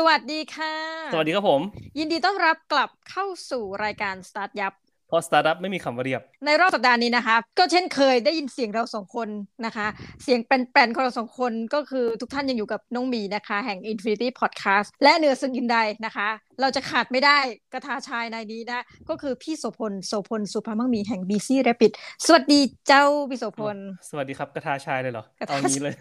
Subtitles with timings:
[0.00, 0.74] สวัสดีค่ะ
[1.12, 1.60] สวัสดีครับผม
[1.98, 4.72] ยินดีต้อนรับกลับเข้าสู่รายการสตาร์ทยับ
[5.08, 9.28] เพราะสตาร์ทอัพไม่มีคำว่าเรียบ ในรอบสัปดาห์นี้นะคะ ก็เช่นเคยได้ยินเสียงเราสองคน
[9.66, 9.86] นะคะ
[10.22, 16.28] เสียงแปร๋นๆของเราสองคนก็คือทุกท่านยังอยู่กับน้องมีนะคะ แห่ง Infinity Podcast และเหนือสิ่งอื่นใดนะคะ
[16.60, 17.38] เราจะขาดไม่ได้
[17.72, 21.92] กระทาชายนายนี้นะ ก็คือพี่โสพลโสพลสุภามังมีแห่ง BC Rapid
[22.26, 23.76] สวัสดีเจ้าพี่โสพล
[24.10, 25.94] สวัสดีครับกระทาชายเลยเหรอ เอาอย่างนี้เลย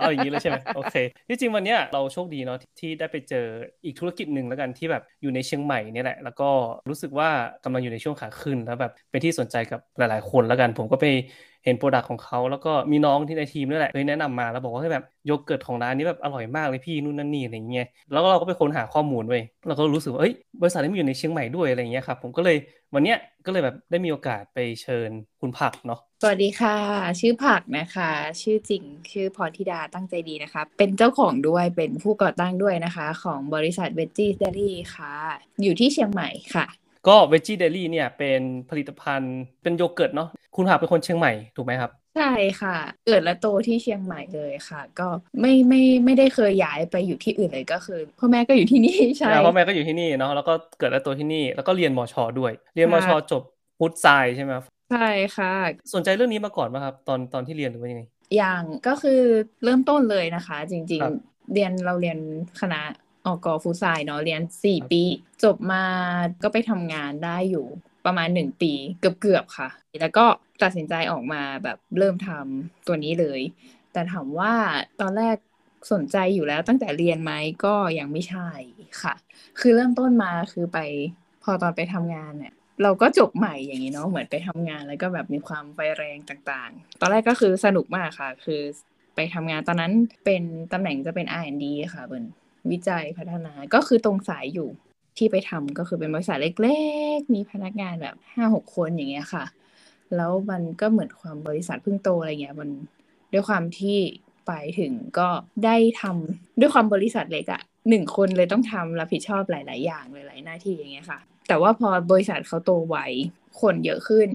[0.00, 0.96] เอาอย่างนี้เลยใช่ไหมโอเค
[1.28, 3.46] ที่จริงวันนี้เราโชคดีเนาะที่ได้ไปเจอ
[3.84, 6.48] อีกธุรกิจหนึ่งแล้วกันที่แบบอยู่ในเชียงใหม่นี่แหละ แล้วก็
[6.88, 7.28] รู้สึกว่า
[7.64, 11.06] กำลังอยู่ในช่วงขาขึ้นแล้วแบบเป็นที่สนใจกับหลาย ๆ คนแล้วกัน ผมก็ไป
[11.64, 22.56] เห็น product ของเขาแล้วก็มีน้องที่ในทีมนี่แหละเคยแนะนำมาแล้วบอกว่าให้แบบโยเกิร์ตของร้านนี้แบบอร่อยมากเลยพี่นู่นนั่นนี่อะไรเงี้ยแล้วเราก็ไปค้นหาข้อมูลไว้เราก็รู้สึกว่าเอ้ยบริษัทนี้มันอยู่ในเชียงใหม่ด้วยอะไรเงี้ยครับผมก็เลย
[22.94, 26.76] วันเนี้ยก็เลยแบบได้มีโอกาสไปเชิญคุณผักเนาะสวัสดีค่ะ
[27.20, 28.10] ชื่อผักนะคะ
[28.42, 35.14] ชื่อจริงชื่อพรธิดาตั้งใจดีนะคะ เป็นเจ้าของด้วยเป็นผู้ก่อตั้งด้วยนะคะ ของบริษัทเวจจี้เดลี่ค่ะ
[35.62, 36.66] อยู่ที่เชียงใหม่ค่ะ
[37.08, 40.28] ก็เวจี้เดลี่เนี่ยเป็นผลิตภัณฑ์เป็นโยเกิร์ตเนาะ
[40.60, 45.08] คุณหาเป็นคนเชียงใหม่ถูกไหมครับใช่ค่ะ เกิดและโตที่เชียงใหม่เลยค่ะ ก็
[45.40, 53.42] ไม่ไม่ไม่ได้เคยย้ายไปอยู่ที่อื่นเลยก็คือพ่อแม่ก็อยู่ที่นี่ใช่พ่อแม่ก็อยู่ที่นี่เนาะแล้วก็เกิดและโตที่นี่แล้วก็เรียนมชด้วย เรียนมชจบ
[53.78, 54.06] พุทธไซ
[54.36, 54.52] ใช่ไหม
[54.90, 55.54] ใช่ค่ะ
[55.94, 58.02] สนใจเรื่องนี้มาก่อนไหมครับ ตอนตอนที่เรียนหรือว่ายังไง
[58.36, 59.20] อย่างก็คือ
[59.64, 62.18] เริ่มต้นเลยนะคะ จริง ๆ เรียนเราเรียน
[62.60, 62.80] คณะ
[63.28, 65.02] อกอฟูซายเนาะเรียนสี่ปี
[65.44, 65.84] จบมา
[66.42, 67.66] ก็ไปทำงานได้อยู่
[68.08, 69.68] ประมาณหนึ่งปีเกือบๆค่ะ
[70.00, 70.24] แล้วก็
[70.62, 73.40] ตัดสินใจออกมาแบบเริ่มทำตัวนี้เลย
[73.92, 74.54] แต่ถามว่า
[75.00, 75.36] ตอนแรก
[75.92, 77.32] สนใจอยู่แล้วตั้งแต่เรียนไหม
[77.64, 78.48] ก็ยังไม่ใช่
[79.02, 79.14] ค่ะ
[79.60, 80.78] คือเริ่มต้นมาคือไป
[81.44, 88.62] พอตอนไปทำงานเนี่ยเราก็จบใหม่อย่างนี้เนาะเหมือนไปทำงานแล้วก็แบบมีความไฟแรงต่างๆ ตอนแรกก็คือสนุกมากค่ะ คือ
[89.16, 89.92] ไปทำงานตอนนั้น
[90.24, 92.24] เป็นตำแหน่งจะเป็น R&D ค่ะเบิร์น
[92.70, 94.68] วิจัยพัฒนาก็คือตรงสายอยู่
[95.18, 96.78] ที่ไปทำก็คือเป็นบริษัทเล็
[97.16, 99.44] กๆ มีพนักงานแบบห้าหกคนอย่างเงี้ยค่ะ
[100.16, 102.70] แล้วมันก็เหมือนความบริษัทเพิ่งโตอะไรเงี้ยมัน
[103.32, 103.98] ด้วยความที่
[104.46, 105.28] ไปถึงก็
[105.64, 111.18] ได้ทำด้วยความบริษัทเล็กอะหนึ่งคนเลยต้องทำรับผิดชอบหลาย ๆ อย่างหลายๆหน้าที่อย่างเงี้ยค่ะ
[111.48, 112.96] แต่ว่าพอบริษัทเขาโตไว
[113.60, 114.28] คนเยอะขึ้น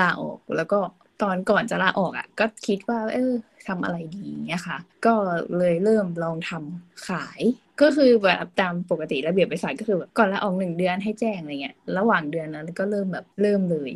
[0.00, 0.80] ลาออกแล้วก็
[1.22, 3.32] ตอนก่อนจะลาออกอะ่ะ ก็คิดว่า เออ
[3.68, 5.14] ทำอะไรดีเงี้ยค่ะ ก็
[5.58, 7.40] เลยเริ่มลองทำขาย
[7.82, 13.90] ก็คือแบบตามปกติระเบียบบริษัทก็คือแบบก่อนลาออกหนึ่งเดือนให้แจ้งอะไรเงี้ยระหว่างเดือนนั้นก็เริ่มแบบเริ่มเลย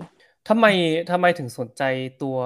[0.48, 0.66] ทำไม
[1.10, 1.82] ทำไมถึงสนใจ
[2.22, 2.36] ตัว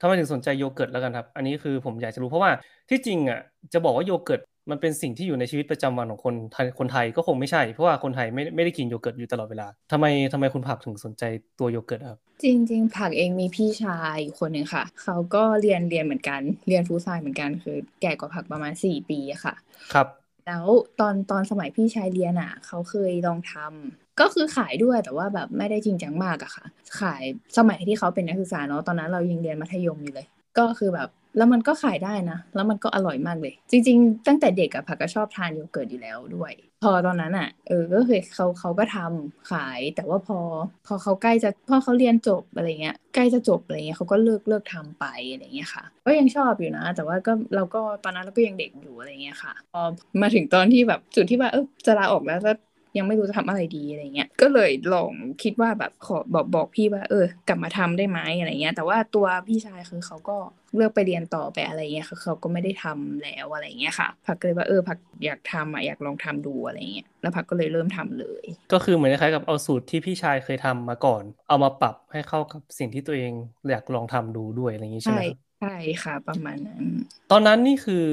[0.00, 2.52] ทำไมถึงสนใจโยเกิร์ตแล้วกันครับ อันนี้คือผมอยากจะรู้เพราะว่า
[2.90, 3.40] ที่จริงอะ
[3.72, 4.40] จะบอกว่าโยเกิร์ต
[4.70, 11.22] มันเป็นสิ่งที่อยู่ในชีวิตประจำวันของคนไทยคนไทยก็คงไม่ใช่ เพราะว่าคนไทยไม่ไม่ได้กินโยเกิร์ตอยู่ตลอดเวลาทำไมทำไมคุณผักถึงสนใจ
[11.58, 19.54] ตัวโยเกิร์ตครับ จริง ๆ ผักเองมีพี่ชายคนหนึ่งค่ะ เขาก็เรียนเรียนเหมือนกัน เรียน food science เหมือนกันคือแก่กว่าผักประมาณสี่ปีค่ะ
[19.94, 20.06] ครับ
[20.46, 20.66] แล้ว
[21.00, 26.64] ตอนตอนสมัยพี่ชายเรียนอะ เขาเคยลองทำก็คือขายด้วยแต่ว่าแบบไม่ได้จริงจังมากอะค่ะ
[27.00, 27.22] ขาย
[27.58, 30.26] สมัยที่เขาเป็นนักศึกษาเนาะตอนนั้นเรายังเรียนมัธยมอยู่เลย
[30.58, 36.52] ก็คือแบบ แล้วมันก็ขายได้นะ แล้วมันก็อร่อยมากเลย จริง ๆ ตั้งแต่เด็กอะผักก็ชอบทานโยเกิร์ตอยู่แล้วด้วย
[36.82, 40.38] พอตอนนั้นอะเออ ก็คือเขาเขาก็ทำขาย แต่ว่าพอ
[40.86, 49.82] พอเขาใกล้จะพ่อเขาเรียนจบอะไรเงี้ย ใกล้จะจบอะไรเงี้ยเขาก็เลิกเลิกทำไปอะไรเงี้ยค่ะ ก็ยังชอบอยู่นะ แต่ว่าก็เราก็ตอนนั้นเราก็ยังเด็กอยู่อะไรเงี้ยค่ะ พอ
[50.22, 52.56] มาถึงตอนที่แบบจุดที่ว่าเออจะลาออกแล้วแล้ว
[52.98, 55.12] ยังไม่รู้จะทำอะไรดีอะไรเงี้ยก็เลยลอง
[55.42, 60.36] คิดว่าแบบขอบอกบอกพี่ว่า เออ กลับมาทำได้ไหมอะไรเงี้ย แต่ว่าตัวพี่ชายคือเขาก็
[60.74, 73.32] เลือกไปเรียนต่อไปอะไรเงี้ยคือเขาก็ไม่ได้ทำแล้วอะไรเงี้ยค่ะพักก็เลยว่าเออพักอยากทำอะอยากลองทำดูอะไรเงี้ยแล้วพักก็เลยเริ่มทำเลย ก็คือเหมือนคล้ายกับเอาสูตรที่พี่ชายเคยทำมาก่อน เอามาปรับให้เข้ากับสิ่งที่ตัวเอง
[73.70, 75.22] อยากลองทำดูด้วยอะไรอย่างนี้ใช่ไหม
[75.60, 76.84] ใช่ค่ะประมาณนั้น
[77.30, 78.04] ตอนนั้นนี่คือ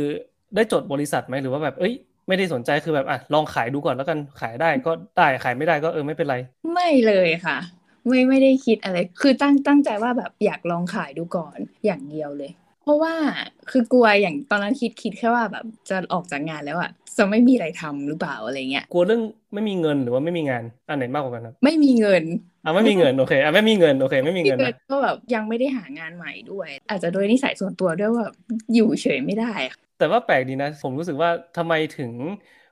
[0.55, 1.93] ได้จดบริษัทไหมหรือว่าแบบเอ้ย
[2.31, 6.35] ไม่ได้สนใจคือแบบอะลองขายดูก่อนแล้วกันขายได้ก็ได้ขายไม่ได้ก็เออไม่เป็นไร
[6.73, 7.57] ไม่เลยค่ะ
[8.07, 12.51] ไม่ไม่ได้คิดอะไร คือตั้งตั้งใจว่าแบบอยากลองขายดูก่อนอย่างเดียวเลย
[12.83, 13.13] เพราะว่า
[13.71, 19.21] คือกลัวอย่างตอนนั้นคิดคิดแค่ว่าแบบจะออกจากงานแล้วอะจะไม่มีอะไรทำหรือเปล่าอะไรเงี้ยกลัวเรื่อง
[19.53, 22.23] ไม่มีเงินหรือว่าไม่มีงานอันไหนมากกว่ากันครับไม่มีเงิน
[22.65, 28.27] อะไม่มีเงินโอเคอะไม่มีเงินโอเค ไม่มีเงินก็แบบยังไม่ได้หางานใหม่ด้วย อาจจะโดยนิสัยส่วนตัวด้วยว่า
[28.73, 29.53] อยู่เฉยไม่ได้
[30.01, 32.13] แต่ว่าแปลกดีนะ ผมรู้สึกว่าทำไมถึง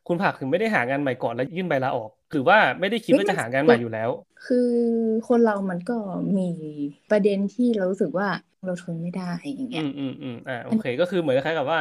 [0.05, 4.09] คุณผักถึงไม่ได้หางานใหม่ก่อนแล้วยื่นใบลาออก หรือว่าไม่ได้คิดว่าจะหางานใหม่อยู่แล้ว
[4.45, 4.57] คือ
[5.27, 5.93] คนเรามันก็
[6.37, 6.43] มี
[7.09, 8.27] ประเด็นที่เรารู้สึกว่า
[8.63, 11.79] เราทนไม่ได้อย่างเงี้ย อืมอืมอืมอ่าโอเค ก็คือเหมือนคล้ายกับว่า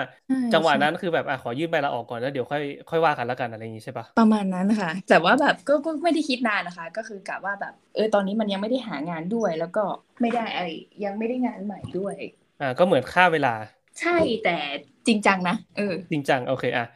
[0.53, 9.85] จังหวะนั้นคือแบบอะขอยื่นใบลาออกก่อนแล้วเดี๋ยวค่อยค่อยว่ากันแล้วกันอะไรอย่างงี้ใช่ปะประมาณนั้นค่ะ แต่ว่าแบบก็ก็ไม่ได้คิดนานนะคะ ก็คือกะว่าแบบเออตอนนี้มันยังไม่ได้หางานด้วย แล้วก็
[10.21, 10.61] ไม่ได้ไอ
[11.05, 12.17] ยังไม่ได้งานใหม่ด้วย
[12.59, 13.51] อ่าก็เหมือนค่าเวลา
[14.01, 14.57] ใช่แต่
[15.07, 16.87] จริงจังนะเออ จริงจังโอเคอะ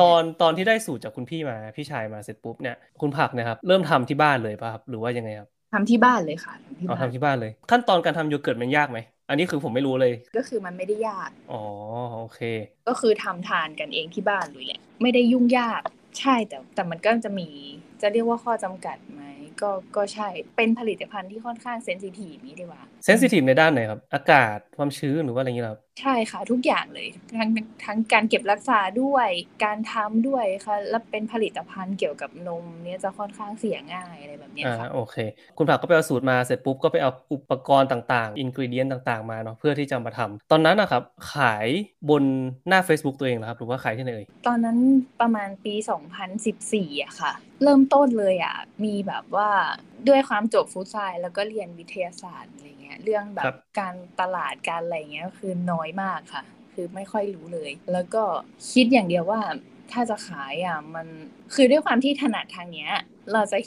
[0.00, 8.98] ตอนตอนที่ได้สูตรจากคุณพี่มาพี่ชายมาเสร็จปุ๊บเนี่ยคุณผักนะครับเริ่มทำที่บ้านเลยป่ะครับหรือว่ายังไงครับทำที่บ้านเลยค่ะทำที่อ๋อบ้านทำที่บ้านเลย ขั้นตอนการทำโยเกิร์ตมันยากไหม
[9.28, 11.62] อันนี้คือผมไม่รู้เลย ก็คือมันไม่ได้ยาก อ๋อ
[12.20, 12.40] โอเค
[12.88, 15.82] ก็คือทำทานกันเองที่บ้านเลยแหละ ไม่ได้ยุ่งยาก
[16.20, 17.48] ใช่แต่แต่มันก็จะมี
[18.02, 19.22] จะเรียกว่าข้อจำกัดไหม
[19.62, 27.08] ก็ก็ใช่ เป็นผลิตภัณฑ์ที่ค่อนข้างเซนซิทีฟนี้ดีกว่า เซนซิทีฟในด้านไหนครับ อากาศความชื้นหรือว่าอะไรอย่างเงี้ยครับใช่ค่ะ ทุกอย่างเลย
[27.38, 27.50] ทั้ง
[27.84, 29.28] ทั้งการเก็บรักษาด้วย
[29.64, 35.16] การทำด้วยค่ะ แล้วเป็นผลิตภัณฑ์เกี่ยวกับนมเนี่ยจะค่อนข้างเสียง่ายอะไรแบบเนี้ยอ่าค่ะโอเค
[35.58, 41.02] คุณผักก็ไปเอาสูตรมาเสร็จปุ๊บก็ไปเอาอุปกรณ์ต่างๆอินกริเดียนต่างๆมาเนาะเพื่อที่จะมาทำตอนนั้นนะครับ
[41.34, 41.68] ขาย
[42.10, 42.22] บน
[42.68, 44.78] หน้า Facebook ตัวเองเหรอครับหรือว่าขายที่ไหนเอ่ยตอนนั้น
[45.20, 45.74] ประมาณปี
[46.38, 49.50] 2014อะค่ะ เริ่มต้นเลยอะมีแบบว่า
[50.08, 58.22] ด้วยความจบ food science แล้วก็เรียนวิทยาศาสตร์อะไรเงี้ย เรื่องแบบครับบการตลาดการอะไรเงี้ยคือน้อยมากค่ะ คือไม่ค่อยรู้เลย แล้วก็
[58.72, 59.40] คิดอย่างเดียวว่า
[59.92, 61.06] ถ้าจะขายอะมัน
[61.54, 62.90] คือด้วยความที่ถนัดทางเนี้ย
[63.32, 63.58] เราจะ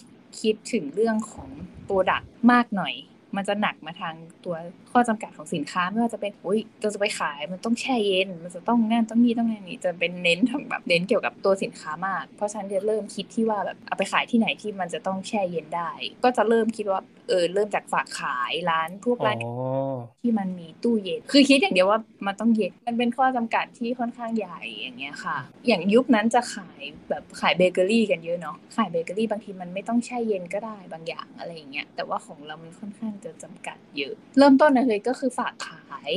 [0.41, 1.49] คิดถึงเรื่องของ
[1.83, 2.93] product มากหน่อย
[3.37, 4.15] มันจะหนักมาทาง
[4.45, 4.55] ตัว
[4.91, 15.91] ข้อจำกัดของสินค้าไม่ว่าจะเป็นอุ้ยเราจะไปขายมันต้องแช่เย็น มันจะต้องนั่นต้องนี่ต้องนั่นนี่จะเป็นเน้นทางแบบเน้นเกี่ยวกับตัวสินค้ามาก เพราะฉะนั้นจะเริ่มคิดที่ว่าแบบเอาไปขายที่ไหนที่มันจะต้องแช่เย็นได้
[16.23, 16.99] ก็จะเริ่มคิดว่า
[17.29, 36.11] เออเริ่มจากฝากขายร้านพวกอ๋ร้านอที่มันมีตู้เย็น คือคิดอย่างเดียวว่ามันต้องเย็น มันเป็นข้อจำกัดที่ค่อนข้างใหญ่อย่างเงี้ยค่ะ อย่างยุคนั้นจะขายแบบขายเบเกอรี่กันเยอะเนาะ ขายเบเกอรี่บางทีมันไม่ต้องแช่เย็นก็ได้บางอย่างอะไรอย่างเงี้ย แต่ว่าของเรามันค่อนข้างจะจำกัดเยอะ เริ่มต้นนะเลยก็คือฝากขาย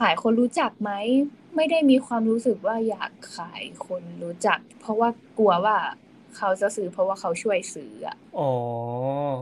[0.00, 0.90] ขายคนรู้จักไหม
[1.56, 5.08] ไม่ได้มีความรู้สึกว่าอยากขายคนรู้จัก เพราะว่า
[5.38, 5.76] กลัวว่า
[6.36, 8.50] เขาจะซื้อเพราะว่าเขาช่วยซื้ออะอ๋อ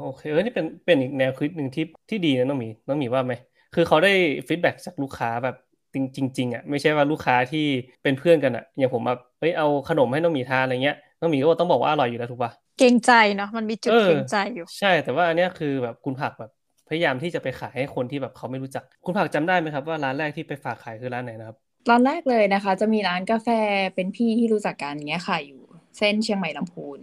[0.01, 3.35] โอเคเออนี่เป็นเป็นอีกแนวคิดหนึ่งที่ที่ดีนะน้องหมีน้องหมีว่าไหม
[3.75, 4.13] คือเขาได้
[4.49, 5.55] feedback จากลูกค้าแบบ
[5.95, 7.67] จริงจริงๆอะไม่ใช่ว่าลูกค้าที่
[8.03, 16.51] เป็นเพื่อนกันอะอย่างผมแบบเฮ้ยเอาขนมให้น้องหมีทานอะไรเงี้ยน้องหมีก็ต้องบอกว่าอร่อยอยู่แล้วถูกปะเกรงใจเนาะมันมีจุดเออเกรงใจอยู่ ใช่แต่ว่าอันเนี้ยคือแบบคุณผักแบบ
[16.93, 21.57] พยายามที่จะไปขายให้คนที่แบบเขาไม่รู้จัก คุณผักจำได้ไหมครับว่าร้านแรกที่ไปฝากขายคือร้านไหนนะครับ
[21.91, 23.49] ร้านแรกเลยนะคะ จะมีร้านกาแฟ
[23.95, 25.63] เป็นพี่ที่รู้จักกันเงี้ยค่ะอยู่
[25.99, 27.01] เส้นเชียงใหม่ลำพูน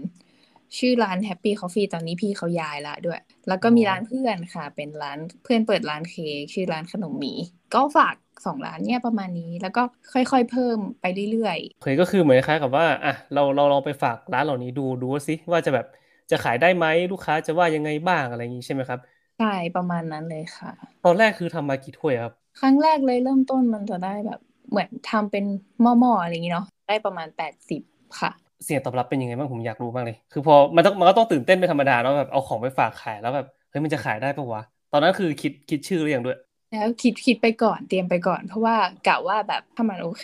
[0.78, 7.34] ชื่อร้าน Happy Coffee ตอนนี้พี่เขาย้ายละด้วย แล้วก็มีร้านเพื่อนค่ะ เป็นร้านเพื่อนเปิดร้านเค้กชื่อร้านขนมหมี
[7.76, 8.16] ก็ฝาก
[8.46, 9.84] สองร้านเนี่ยประมาณนี้แล้วก็
[10.14, 15.86] ค่อยๆเพิ่มไปเรื่อยเคยก็คือเหมือนคล้ายๆกับว่าอะเราเราลองไปฝากร้านเหล่านี้ดูดูว่าสิว่าจะแบบ
[16.32, 20.72] จะขายได้ไหมลูกค้าจะว่ายังไงบ้างอะไรอย่างนี้ใช่ไหมครับๆ ใช่ประมาณนั้นเลยค่ะ
[21.06, 24.40] ตอนแรกคือทำมากี่ถ้วยครับ ครั้งแรกเลยเริ่มต้นมันจะได้แบบ
[24.70, 25.46] เหมือนทำเป็น
[25.82, 27.82] หม้อๆอะไรอย่างงี้เนาะได้ประมาณแปดสิบ
[28.20, 28.32] ค่ะ
[28.66, 36.38] เสียงตอบรับเป็นยังไงบ้างผมอยากรู้มากเลย คือพอมันต้องมันก็ต้องตื่นเต้นเป็นธรรมดาเนาะแบบเอาของไปฝากขายแล้วแบบเฮ้ยมันจะขายได้ปะวะตอนนั้นคือคิดคิดชื่อหรือยังด้วย
[36.72, 38.76] แล้วคิดคิดไปก่อนเตรียมไปก่อน เพราะว่า
[39.08, 40.24] กะว่าแบบถ้ามันโอเค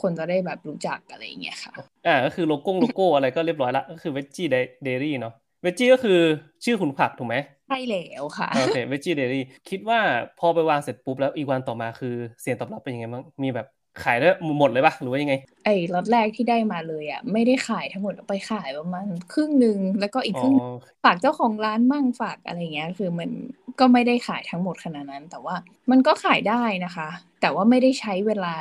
[0.00, 1.72] คนจะได้แบบรู้จักอะไรอย่างเงี้ยค่ะ
[2.06, 4.48] อ่าก็คือโลโก้โลโก้อะไรก็เรียบร้อยละก็คือ Veggie
[4.86, 6.18] Dairy เนาะ Veggie ก็คือ
[6.64, 7.36] ชื่อคุณผักถูกไหม
[7.66, 10.00] ใช่แล้วค่ะโอเค Veggie Dairy คิดว่า
[10.38, 13.66] พอไปวางเสร็จปุ๊บแล้วอีกวันต่อมาคือเสียงตอบรับเป็นยังไงบ้างมีแบบ
[14.04, 14.28] ขายได้
[14.58, 15.34] หมดเลยปะหรือว่ายังไง
[15.64, 20.54] ไอ้ล็อตแรกที่ได้มาเลยอะไม่ได้ขายทั้งหมดเอาไปขายประมาณครึ่งหนึ่งแล้วก็อีกอ๋อครึ่ง
[21.04, 23.30] ฝากเจ้าของร้านมั่งฝากอะไรเงี้ย คือมัน
[23.80, 25.54] ก็ไม่ได้ขายทั้งหมดขนาดนั้น แต่ว่า
[25.90, 27.08] มันก็ขายได้นะคะ
[27.40, 28.54] แต่ว่าไม่ได้ใช้เวลา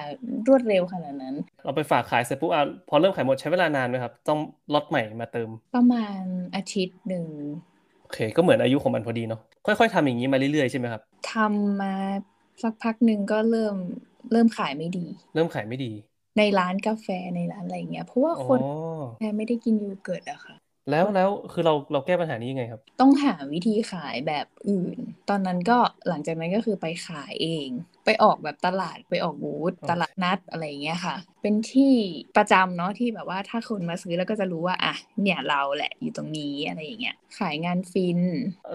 [0.48, 4.40] รวดเร็วขนาดนั้น เราไปฝากขายเสร็จปุ๊บอะพอเริ่มขายหมดใช้เวลานานไหมครับ ต้อง
[4.74, 6.22] ล็อตใหม่มาเติม ประมาณ
[6.56, 7.28] อาทิตย์หนึ่ง
[7.74, 7.75] โอ
[8.16, 11.96] เคก็เหมือนอายุของมันพอดีเนาะค่อย ๆทำอย่างนี้มาเรื่อยๆใช่ไหมครับทำมา
[12.62, 13.76] สักพักหนึ่งก็เริ่ม
[14.32, 15.92] เริ่มขายไม่ดี เริ่มขายไม่ดี
[16.38, 18.60] ในร้านกาแฟในร้านอะไรเงี้ยเพราะว่าอ๋อคน
[19.16, 20.56] แค่ไม่ได้กินโยเกิร์ตอะค่ะ
[20.90, 24.98] แล้วแล้วคือเราเราแก้ปัญหานี้ยังไงครับ ต้องหาวิธีขายแบบอื่น
[25.30, 25.78] ตอนนั้นก็
[26.08, 27.68] หลังจากนั้นก็คือไปขายเอง
[28.06, 31.94] ไปออกแบบตลาดไปออกบูธโอเคตลาดนัดอะไรอย่างเงี้ยค่ะ เป็นที่
[32.38, 38.20] ประจำเนาะที่แบบว่าถ้าคนมาซื้อแล้วก็จะรู้ว่าอะเนี่ยเราแหละอยู่ตรงนี้อะไรอย่างเงี้ยขายงานฟิน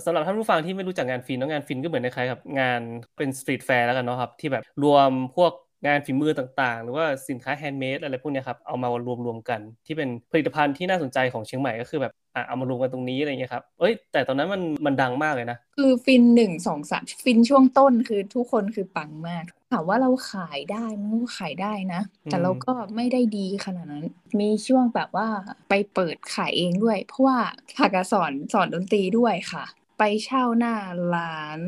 [0.05, 2.81] สำหรับท่านผู้ฟังที่ไม่รู้จักงานฟินเนอะงานฟินก็เหมือนคล้ายๆกับงาน
[3.17, 5.53] เป็น street fair แล้วกันเนาะครับที่แบบรวมพวก
[5.87, 8.89] งานฝีมือต่างๆ หรือว่าสินค้า handmade อะไรพวกนี้ครับเอามา
[9.27, 24.05] รวมๆกัน ที่เป็นผลิตภัณฑ์ที่น่าสนใจของเชียงใหม่ก็คือแบบอะเอามารวมกันตรงนี้อะไรเงี้ยครับเอ้ย แต่ตอนนั้นมันมันดังมากเลยนะ คือฟินหนึ่งสองสามฟินช่วงต้นคือทุกคนคือปังมากถามว่าเราขายได้มันก็ขายได้นะ แต่เราก็ไม่ได้ดีขนาดนั้น
[24.41, 25.29] มีช่วงแบบว่า
[25.69, 27.39] ไปเปิดขายเองด้วย เพราะว่า
[27.79, 29.65] ผักสอนสอนดนตรีด้วยค่ะ
[30.03, 30.75] ไปเช่าหน้า
[31.15, 31.61] ร้าน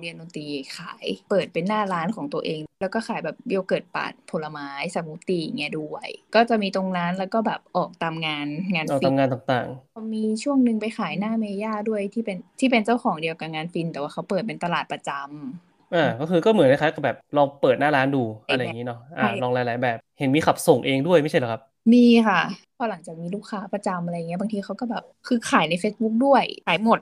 [0.00, 9.66] เรียนดนตรีขาย เปิดเป็นหน้าร้านของตัวเอง แล้วก็ขายแบบโยเกิร์ตปาดผลไม้สมูทตี้อย่างเงี้ยด้วยก็จะมีตรงนั้นแล้วก็แบบออกตามงานงานเราฟินทำงานต่าง
[10.14, 22.40] มีช่วงหนึ่งไปขายหน้าเมย่าด้วยที่เป็นที่เป็นเจ้าของเดียวกับงานฟิน แต่ว่าเขาเปิดเป็นตลาดประจำๆอ่าก็คือก็เหมือนคล้ายๆกับแบบลองเปิดหน้าร้านดูอะไรอย่างนี้เนาะอ่าใช่ลองหลาย ๆ แบบ เห็นมีขับส่งเองด้วยไม่ใช่เหรอครับ มีค่ะ
[22.78, 26.98] พอหลังจากมีลูกค้าประจำอะไรเงี้ยบางทีเขาก็แบบคือขายใน Facebook ด้วยขายหมด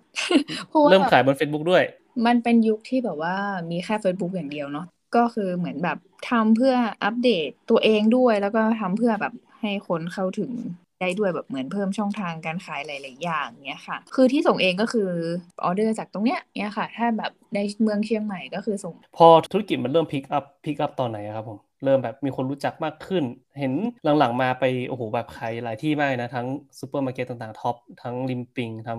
[0.68, 1.82] เพราะว่าเริ่มขายบน Facebook ด้วย
[2.26, 3.34] มันเป็นยุคที่แบบว่า
[3.70, 5.98] มีแค่ Facebook อย่างเดียวเนาะก็คือเหมือนแบบ
[6.30, 6.74] ทำเพื่อ
[7.04, 10.52] อัปเดตตัวเองด้วย แล้วก็ทำเพื่อแบบให้คนเข้าถึง
[11.00, 15.08] ได้ด้วยแบบเหมือนเพิ่มช่องทางการขายหลาย ๆ อย่างเนี้ยค่ะ คือที่ส่งเองก็คือ
[15.64, 23.24] ออเดอร์จากตรงเนี้ยเนี้ยค่ะ ถ้าแบบในเมืองเชียงใหม่ก็คือส่ง พอธุรกิจมันเริ่ม pick up pick up ตอนไหนครับผม เริ่มแบบมีคนรู้จักมากขึ้น
[23.58, 23.72] เห็น
[24.18, 26.46] หลังๆมาไปโอ้โหแบบขายหลายที่มากนะ ทั้ง
[26.80, 28.98] ซูเปอร์มาร์เก็ตต่างๆ Tops ทั้งริมปิงทั้ง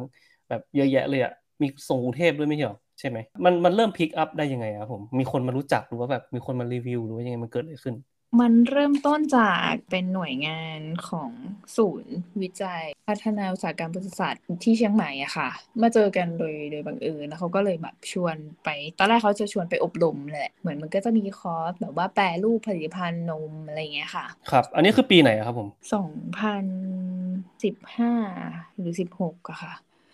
[0.50, 1.32] แบบเยอะแยะเลยอะ
[1.62, 7.96] มีส่งกรุงเทพด้วยไม่ใช่หรอใช่ไหมมันมันเริ่มพิกอัพได้ยังไงครับผมมีคนมารู้จักหรือว่าแบบมีคนมารีวิวหรือว่ายังไงมันเกิดอะไรขึ้น
[8.40, 11.32] มันเริ่มต้นจากเป็นหน่วยงานของ
[11.78, 15.50] ศูนย์วิจัย พัฒนาอุตสาหกรรมปศุสัตว์ที่เชียงใหม่อะค่ะ
[15.82, 18.70] มาเจอกันโดยโดยบังเอิญแล้วเขาก็เลยแบบชวนไป
[19.00, 26.66] ตอนแรกเขาจะชวนไปอบรมแหละ เหมือนมันก็จะมีคอร์สแบบว่าแปรรูปผลิตภัณฑ์นมอะไรเงี้ยค่ะ ครับ อันนี้คือปีไหนครับผมสองพัน
[27.64, 28.14] สิบห้า
[28.78, 29.74] หรือสิบหกอะค่ะ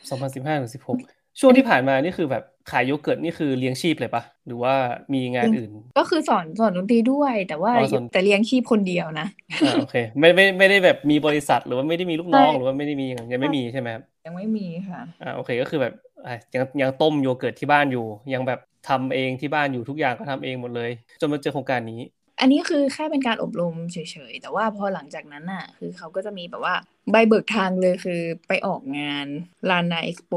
[0.09, 4.73] 2015ถึง16 ช่วงที่ผ่านมานี่คือแบบขายโยเกิร์ตนี่คือเลี้ยงชีพเลยปะหรือว่า
[5.13, 9.27] มีงานอื่น ก็คือสอนสอนดนตรีด้วย แต่ว่าอ๋อสอนแต่เลี้ยงชีพคนเดียวนะ
[9.63, 15.93] อ่าโอเคไม่ไม่ไม่ได้แบบมีบริษัทหรือว่าไม่ได้มีลูกน้องใช่หรือว่าไม่ได้มีอย่างยังไม่มีใช่ไหมครับยังไม่มีค่ะอ่าโอเคก็คือแบบ
[16.27, 18.59] อะยังยังต้มโยเกิร์ตที่บ้านอยู่ ยังแบบ
[18.89, 22.01] ทำเองที่บ้านอยู่ทุกอย่างก็ทำเองหมดเลย จนมาเจอโครงการนี้
[22.39, 23.97] อันนี้คือแค่เป็นการอบรมเฉ
[24.31, 26.75] ยๆแต่ว่าพอหลังจากนั้นน่ะ คือเขาก็จะมีแบบว่า
[27.11, 29.27] ใบเบิกทางเลยคือไปออกงาน
[29.69, 30.33] ลานนาเอ็กซ์โป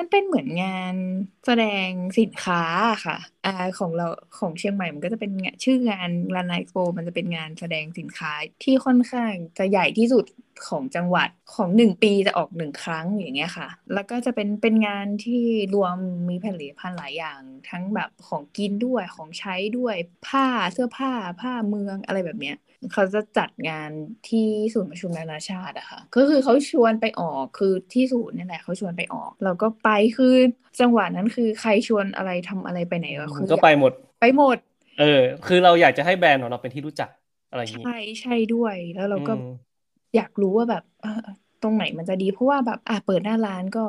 [0.00, 0.96] มันเป็นเหมือนงาน
[1.46, 2.56] แสดงสินค้า
[3.04, 4.04] ค่ะอ่าของเรา
[4.38, 5.30] ของเชียงใหม่มันก็จะเป็น
[5.64, 10.24] ชื่องานลานนาเอ็กซ์โปมันจะเป็นงานแสดงสินค้าที่ค่อนข้างจะใหญ่ที่สุด
[10.68, 15.34] ของจังหวัดของหนึ่งปีจะออกหนึ่งครั้งอย่างเงี้ยค่ะ แล้วก็จะเป็นเป็นงานที่
[15.74, 15.96] รวม
[16.30, 20.42] มีผลิตภัณฑ์หลายอย่าง ทั้งแบบของกินด้วยของใช้ด้วยผ้า
[20.72, 22.54] เสื้อผ้าผ้าเมืองอะไรแบบเนี้ย
[22.92, 23.90] เขาจะจัดงาน
[24.28, 30.34] ที่ศูนย์ประชุมนานาชาติอะค่ะ ก็คือเขาชวนไปออกคือที่ศูนย์นี่แหละเขาชวนไปออกเราก็ไปคือ
[30.80, 34.58] จังหวะนั้นคือใครชวนอะไรทำอะไรไปไหนก็คือก็ไปหมดไปหมด
[34.96, 35.04] เออ
[35.44, 37.08] คือเราอยากจะให้แบรนด์ของเราเป็นที่รู้จัก
[37.48, 39.70] อะไรอย่างนี้ใช่ใช่ด้วยแล้วเราก็อืม
[40.14, 41.10] อยากรู้ว่าแบบเออ
[41.60, 43.80] ตรงไหนมันจะดีเพราะว่าแบบอะเปิดหน้าร้านก็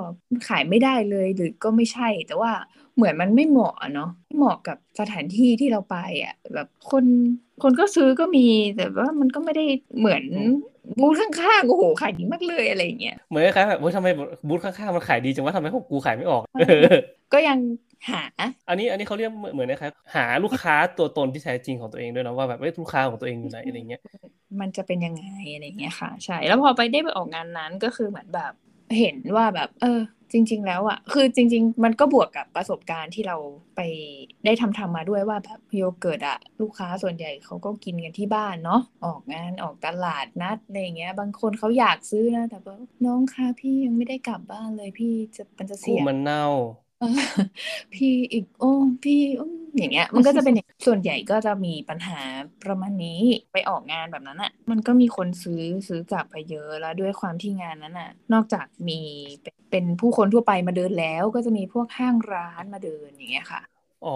[0.47, 2.51] ขายไม่ได้เลยหรือก็ไม่ใช่ แต่ว่า
[2.95, 7.05] เหมือนมันไม่เหมาะอะเนาะไม่เหมาะกับสถานที่ที่เราไปอะแบบคน
[7.63, 9.65] คนก็ซื้อก็มีแต่ว่ามันก็ไม่ได้
[9.99, 10.23] เหมือน
[10.99, 14.07] บูธข้างๆโอ้โหขายดีมากเลยอะไรอย่างเงี้ยเหมือนคล้ายๆแบบเฮ้ยทำไม
[14.47, 16.65] บูธข้างๆมันขายดีจังว่าทำไมของกูขายไม่ออกใช่
[17.33, 17.57] ก็ยัง
[18.09, 18.23] หา
[18.69, 24.01] อันนี้อันนี้เขาเรียกเหมือนเหมือนนะครับหาลูกค้าตัวตนที่แท้จริงของตัวเองด้วยนะว่าแบบเอ้ยลูกค้าของตัวเองอยู่ไหนอะไรเงี้ย
[24.59, 28.53] มันจะเป็นยังไงอะไรอย่างเงี้ยค่ะ ใช่แล้วพอไปได้ไปออกงานนั้นก็คือเหมือนแบบ
[28.99, 29.99] เห็นว่าแบบ เออ
[30.33, 33.37] จริง ๆ แล้วอะคือจริง ๆ มันก็บวกกับประสบการณ์ที่เรา
[33.75, 33.79] ไป
[34.45, 46.43] ได้ทำทำมาด้วยว่าแบบโยเกิร์ตอะลูกค้าส่วนใหญ่เขาก็กินกันที่บ้านเนาะออกงานออกตลาดนัดอะไรเงี้ย บางคนเขาอยากซื้อนะแต่ว่าน้องคะพี่ยังไม่ได้กลับบ้านเลยพี่จะมันจะเสียมันเน่า
[47.93, 48.65] พี่อีกโอ้
[49.03, 52.15] พี่อืมอย่างเงี้ย มันก็จะเป็นอย่างส่วนใหญ่ก็จะมีปัญหา
[52.61, 53.09] ประมาณนี้
[53.51, 58.93] ไปออกงานแบบนั้นอะ มันก็มีคนซื้อซื้อกลับไปเยอะแล้วด้วยความที่งานนั้นอะ นอกจากมี
[59.41, 63.61] เป็นเป็นผู้คนทั่วไปมาเดินแล้ว ก็จะมีพวกห้างร้านมาเดินอย่างเงี้ยค่ะ
[64.01, 64.09] อ๋อ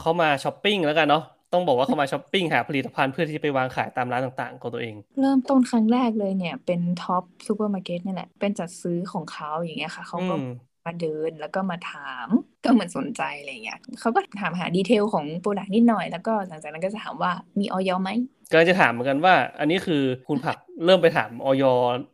[0.00, 12.28] เขามาช้อปปิ้งแล้วกันเนาะต้องบอกว่าเขามาช้อปปิ้งหาผลิตภัณฑ์เพื่อที่จะไปวางขายตามร้านต่างๆของตัวเอง เริ่มต้นครั้งแรกเลยเนี่ย เป็น Tops ซูเปอร์มาร์เก็ตนี่แหละเป็นจัดซื้อของเขาอย่างเงี้ยค่ะเขาอืก็มาเดินแล้วก็มาถาม
[12.64, 18.10] ก็เหมือนสนใจอะไรเงี้ยเขาก็ถามหา detail ของ product นิดหน่อยแล้วก็หลังจากนั้นก็จะถามว่ามีออยไหม
[18.54, 21.64] ก็จะถามเหมือนกันว่า อันนี้คือคุณผักเริ่มไปถามออย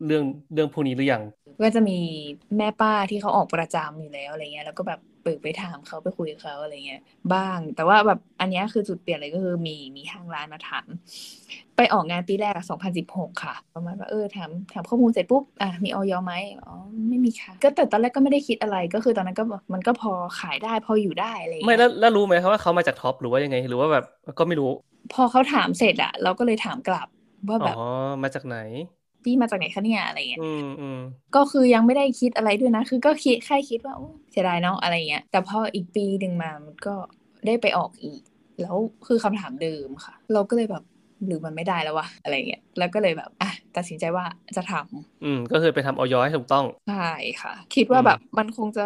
[0.06, 1.22] เรื่องเรื่องพวกนี้หรือยัง
[1.62, 1.98] ก็จะมี
[2.56, 7.02] แม่ป้าที่เขาออกประจำอยู่แล้วอะไรเงี้ยแล้วก็แบบ เปิดไปถามเขาไปคุยกับเขาอะไรเงี้ย
[7.34, 10.86] บ้าง แต่ว่าแบบอันเนี้ยคือจุดเปลี่ยนเลยก็คือมีมีห้างร้านมาถาม
[11.76, 16.32] ไปออกงานปีแรกอะ2016ค่ะ ประมาณว่าเออถามถามข้อมูลเสร็จปุ๊บอะมีออยไหม
[16.64, 16.72] อ๋อ
[17.08, 24.04] ไม่มีค่ะ ก็แต่ตอนแรกก็ไม่ได้คิดอะไรก็คือตอนนั้นก็แบบมันก็พอขายได้พออยู่ได้อะไรไม่เงี้ยแล้วแล้วรู้ไหมครับว่าเขามาจากท็อปหรือว่ายังไง หรือว่าแบบ
[24.38, 24.66] ก็ไม่รู้
[25.12, 27.06] พอเขาถามเสร็จอะเราก็เลยถามกลับ
[27.48, 27.78] ว่าอ๋แบอบ
[28.22, 28.54] มาจากไหน
[29.24, 31.00] พี่มาจากไหนคะเนี่ยอะไรเงี้ยอืมอืม
[31.36, 36.94] ก็คือยังไม่ได้คิดอะไรด้วยนะ คือก็คิดแค่คิดว่าโอ้เสียดายเนาะอะไรเงี้ยแต่พออีกปีหนึ่งมามันก็
[37.46, 38.20] ได้ไปออกอีก
[38.60, 38.76] แล้ว
[39.06, 40.84] คือคำถามเดิมค่ะ เราก็เลยแบบ
[41.26, 44.24] หรือมันไม่ได้แล้ววะอะไรเงี้ยแล้วก็เลยแบบอะตัดสินใจว่า
[44.56, 47.10] จะทำอืมก็คือไปทำออยให้ถูกต้องใช่
[47.42, 48.84] ค่ะ คิดว่าอืมแบบมันคงจะ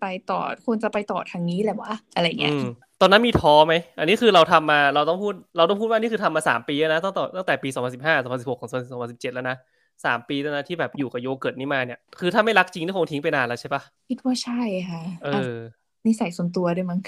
[0.00, 2.68] ไปต่อควรจะไปต่อทางนี้แหละวะอะไรเงี้ยอืม
[3.00, 9.56] ตอนนั้นมีท้อไหม อันนี้คือเราทำมาเราต้องพูดเราต้องพูดว่านี่คือทำมาสามปีแล้วนะตั้งแต่ตั้งแต่ปีสองพันสิบห้าสองพันสิบหกของสองพันสิบเจ็ดแล้วนะ
[10.04, 17.00] สามปีแล้วนะที่แบบอยู่กับโยเกิร์ตนี่มาเนี่ย คือถ้าไม่รักจริงนี่คงทิ้งไปนานแล้วใช่ปะคิดว่าใช่ค่ะเออะอนิสัยส่วนตัวด้วยมั้ง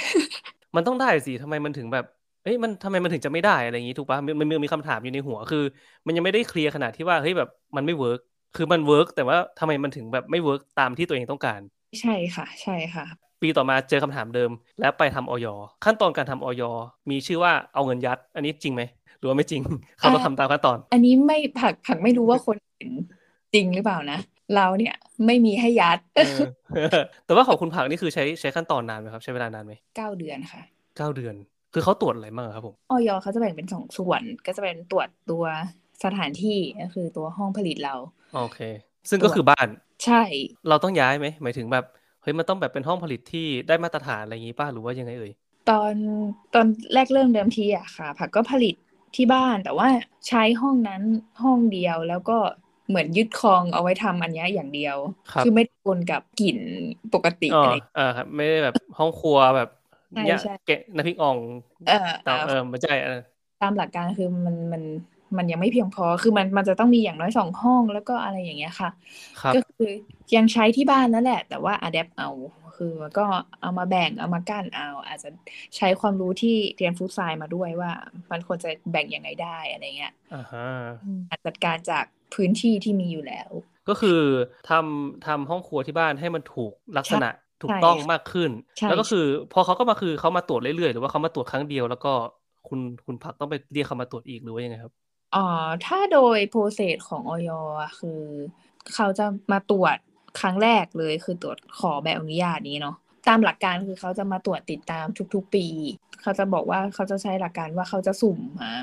[0.76, 2.04] มันต้องได้สิทำไมมันถึงแบบ
[2.44, 5.64] เอ้ยมันทำไมมันถึงจะไม่ได้อะไรอย่างงี้ถูกปะมันมันมีคำถามอยู่ในหัวคือ
[6.06, 8.20] มันยังไม่ได้ clear ขนาดที่ว่าเฮ้ยแบบมันไม่ work
[8.56, 11.60] คือมัน work แต่ว่าทำไมมันถึงแบบไม่ work ตามที่ตัวเองต้องการ
[12.00, 13.04] ใช่ค่ะ ใช่ค่ะ
[13.42, 15.46] ปีต่อมาเจอคำถามเดิม แล้วไปทำอย.
[15.84, 16.62] ขั้นตอนการทำอย.
[17.10, 18.82] มีชื่อว่าเอาเงินยัด อันนี้จริงไหม
[19.18, 19.62] หรือว่าไม่จริง
[19.98, 22.94] เขาต้องทำตามขั้นตอน อันนี้ไม่ผักผักไม่รู้ว่าคน อื่น
[23.54, 24.18] จริงหรือเปล่านะ
[24.56, 24.94] เราเนี่ย
[25.26, 26.38] ไม่มีให้ยัดเออ
[27.24, 30.62] แต่ว่าของคุณผักนี่คือใช้ใช้ขั้นตอนนานไหมครับ ใช้เวลานานไหมเก้าเดือนค่ะ
[30.96, 31.34] เก้าเดือน
[31.72, 35.44] คือเขาตรวจอะไรบ้างครับผมออยเขาจะแบ่งเป็นสองส่วน ก็จะเป็นตรวจตัว
[36.04, 37.94] สถานที่ก็คือตัวห้องผลิตเรา
[38.34, 38.58] โอเค
[39.10, 39.68] ซึ่งก็คือบ้าน
[40.04, 40.22] ใช่
[40.68, 41.84] เราต้องย้ายไหมหมายถึงแบบ
[42.22, 45.32] เฮ้ยมันต้องแบบเป็นห้องผลิตที่ได้มาตรฐานอะไรอย่างงี้ป่ะหรือว่ายังไงเอ่ย
[45.70, 45.94] ตอน
[46.54, 48.74] ตอนแรกเริ่มเดิมทีอะค่ะ ผักก็ผลิต
[49.16, 49.88] ที่บ้านแต่ว่า
[50.28, 51.02] ใช้ห้องนั้น
[51.42, 52.38] ห้องเดียวแล้วก็
[52.88, 54.96] เหมือนยึดครองเอาไว้ทำอันเนี้ยอย่างเดียว
[55.32, 56.58] ครับอไม่ปนกับกลิ่น
[57.12, 59.68] ปกติอ๋ออะไรอ่าครับไม่ได้แบบห้องครัวแบบ
[60.12, 61.40] ใช่เนี่ยใช่เกะน้ำพริกอ่อง
[61.86, 63.12] เออเตาเออเออไม่ใช่เออ
[63.60, 64.82] ตามหลักการคือมันมัน
[65.36, 68.90] มันยังไม่เพียงพอ คือมันมันจะต้องมีอย่างน้อยสองห้องแล้วก็อะไรอย่างเงี้ยค่ะ
[69.40, 69.90] ครับก็คือ
[70.36, 72.28] ยังใช้ที่บ้านนั่นแหละ แต่ว่าอะแดปเอา
[72.76, 73.26] คือมันก็
[73.60, 75.28] เอามาแบ่งเอามากั้นเอา อาจจะ
[75.76, 77.92] ใช้ความรู้ที่เรียนฟู้ดไซน์มาด้วยว่า
[78.30, 80.66] มันควรจะแบ่งยังไงได้อะไรเงี้ยอ่าฮะ
[81.30, 82.04] อาจจัดการจาก
[82.34, 83.50] พื้นที่ที่มีอยู่แล้ว
[83.88, 84.20] ก็คือ
[84.64, 87.28] ทำทำห้องครัวที่บ้านให้มันถูกลักษณะ
[87.62, 89.18] ถูกต้องมากขึ้นใช่แล้วก็คือ
[89.52, 92.08] พอเขาก็มาคือเขามาตรวจเรื่อยๆ หรือว่าเขามาตรวจครั้งเดียวแล้วก็
[92.68, 94.94] คุณคุณพักต้องไปเรียกเขามาตรวจอีกหรือว่ายังไงครับ
[95.34, 95.44] อ๋อ
[95.86, 97.50] ถ้าโดยโปรเซสของออย
[97.80, 98.20] อะคือ
[98.94, 99.98] เขาจะมาตรวจ
[100.40, 102.96] ครั้งแรกเลยคือตรวจขอใบอนุญาตนี้เนาะ
[103.28, 105.66] ตามหลักการคือเขาจะมาตรวจติดตามทุกๆปี
[106.22, 108.74] เขาจะบอกว่าเขาจะใช้หลักการว่าเขาจะสุ่มมา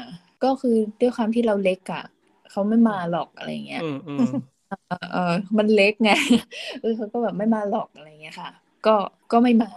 [0.44, 2.04] ก็คือด้วยความที่เราเล็กอะ
[2.52, 4.32] เขาไม่มาหรอกอะไรเงี้ยอืมอืม
[4.88, 6.12] เออเออมันเล็กไง
[6.82, 8.50] เออเขาก็แบบไม่มาหรอกอะไรเงี้ยค่ะ
[8.86, 8.96] ก็
[9.32, 9.72] ก็ไม่มา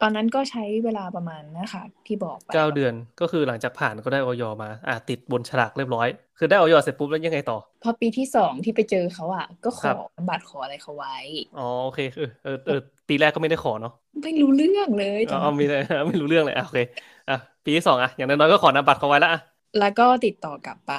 [0.00, 9.96] ตอนนั้นก็ใช้เวลาประมาณนะคะที่บอกไปเก้าเดือนก็คือหลังจากผ่านก็ได้ออยมาอ่าติดบนฉลากเรียบร้อย คือได้ออยเสร็จปุ๊บแล้วยังไงต่อ พอปีที่สองที่ไปเจอเขาอะ ก็ขครัอบ
[10.28, 11.16] บัตรขออะไรเขาไว้
[11.52, 12.74] อ๋อโอเคเออเออเออ
[13.08, 16.80] ปีแรกก็ไม่ได้ขอเนาะไม่รู้เรื่องเลยตอ๋อนอนั้นมีเลยไม่รู้เรื่องเลยอะโอเค
[17.28, 17.32] อะ
[17.64, 19.40] ปีที่สองอะอย่างน้อยๆก็ขอนำบัตรเขาไว้แล้วอะ
[19.78, 20.92] แล้วก็ติดต่อกลับไป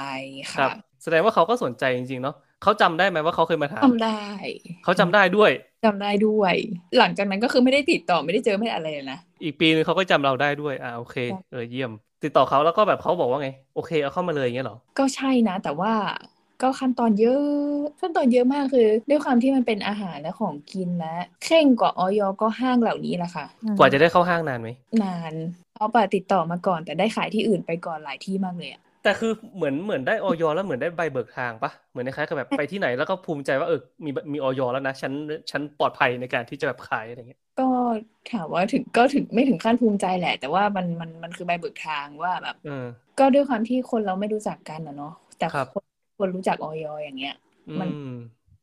[0.53, 0.71] ครัค่ะบ
[1.03, 4.23] แสดงว่าเขาก็สนใจจริงๆเนาะ เขาจำได้ไหมว่าเขาเคยมาถามจำได้
[4.83, 5.51] เขาจำได้ด้วย
[5.85, 6.53] จำได้ด้วย
[6.97, 11.91] หลังจากนั้นก็คือไม่ได้ติดต่อไม่ได้เจอไม่ได้อะไรเลยนะ อีกปีนึงเขาก็จำเราได้ด้วย อ่าโอเคใช่เออเยี่ยม
[12.23, 15.93] ติดต่อเขาแล้วก็แบบเขาบอกว่าไง โอเคเอาเข้ามาเลยอย่างเงี้ยเหรอ ก็ใช่นะ แต่ว่า
[16.61, 17.43] ก็ขั้นตอนเยอะ
[17.99, 23.45] ขั้นตอนเยอะมากคือ ด้วยความที่มันเป็นอาหารและของกินและเข่งกว่าออยก็ห้างเหล่านี้แหละค่ะ
[23.77, 24.69] กว่าจะได้เข้าห้างนานไหม
[25.03, 25.33] นาน
[25.75, 35.13] เอาปะติดต่อมาก่อนแต่ได้ขายที่อื่นไปก่อนหลายที่มากเลยอะ แต่คือเหมือนเหมือนได้ออยแล้วเหมือนได้ใบเบิกทางปะเหมือนคล้ายๆกับแบบไปที่ไหนแล้วก็ภูมิใจว่าเออมีมีออยแล้วนะฉัน
[35.51, 37.69] ฉันปลอดภัยในการที่จะแบบขายอะไรเงี้ยก็
[38.31, 42.71] ถามว่าถึงก็ถึงไม่ถึงขั้นภูมิใจแหละ แต่ว่ามันมันมันคือใบเบิกทางว่าแบบเออ
[43.19, 45.83] ก็ด้วยความที่คนเราไม่รู้จักกันอะเนาะแต่ครับคน
[46.19, 47.35] คนรู้จักออยอย่างเงี้ย
[47.67, 48.07] อืมันม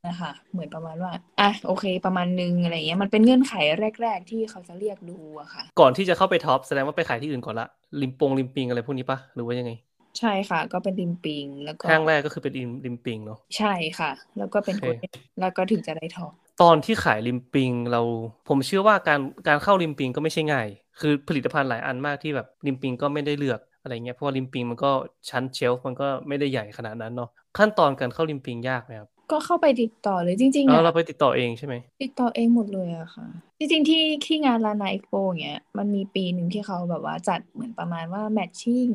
[0.09, 7.66] นะคะเหมือนประมาณว่าอะโอเค ประมาณนึงอะไรเงี้ยมันเป็นเงื่อนไขแรก ๆ ที่เขาจะเรียกดูอะค่ะ ก่อนที่จะเข้าไปท็อปแสดงว่าไปขายที่อื่นก่อนละ
[8.01, 9.72] ริมปงริมปิงอะไรพวกนี้ปะหรือว่ายังไง
[10.18, 18.02] ใช่ค่ะ ก็เป็นริมปิง แล้วก็ห้างแรกก็คือเป็นริมริมปิงเนาะใช่ค่ะ แล้วก็เป็นโอโกเคลเด้นแล้วก็ถึงจะได้ทองตอนที่ขายริมปิงเรา
[18.48, 20.66] ผมเชื่อว่าการการเข้าริมปิงก็ไม่ใช่ง่าย
[21.00, 24.90] คือผลิตภัณฑ์หลายอันมากที่แบบริมปิงก็ไม่ได้เลือกอะไรเงี้ยเพราะว่าริมปิงมันก็
[25.31, 27.28] ชั้น shelf มันก็ไม่ได้ใหญ่ขนาดนั้นเนาะ
[27.59, 33.26] ขั้นตอนการเข้าริมปิงยากไหมครับ ก็เข้าไปติดต่อเลยจริงๆเอาอะเราไปติดต่อเองใช่ไหมติดต่อเองหมดเลยอะค่ะ
[33.58, 38.88] จริงๆที่ที่งานล้านนาเอ็กโปเงี้ยมันมีปีหนึ่งที่เขาแบบว่าจัดเหมือนประมาณว่า matching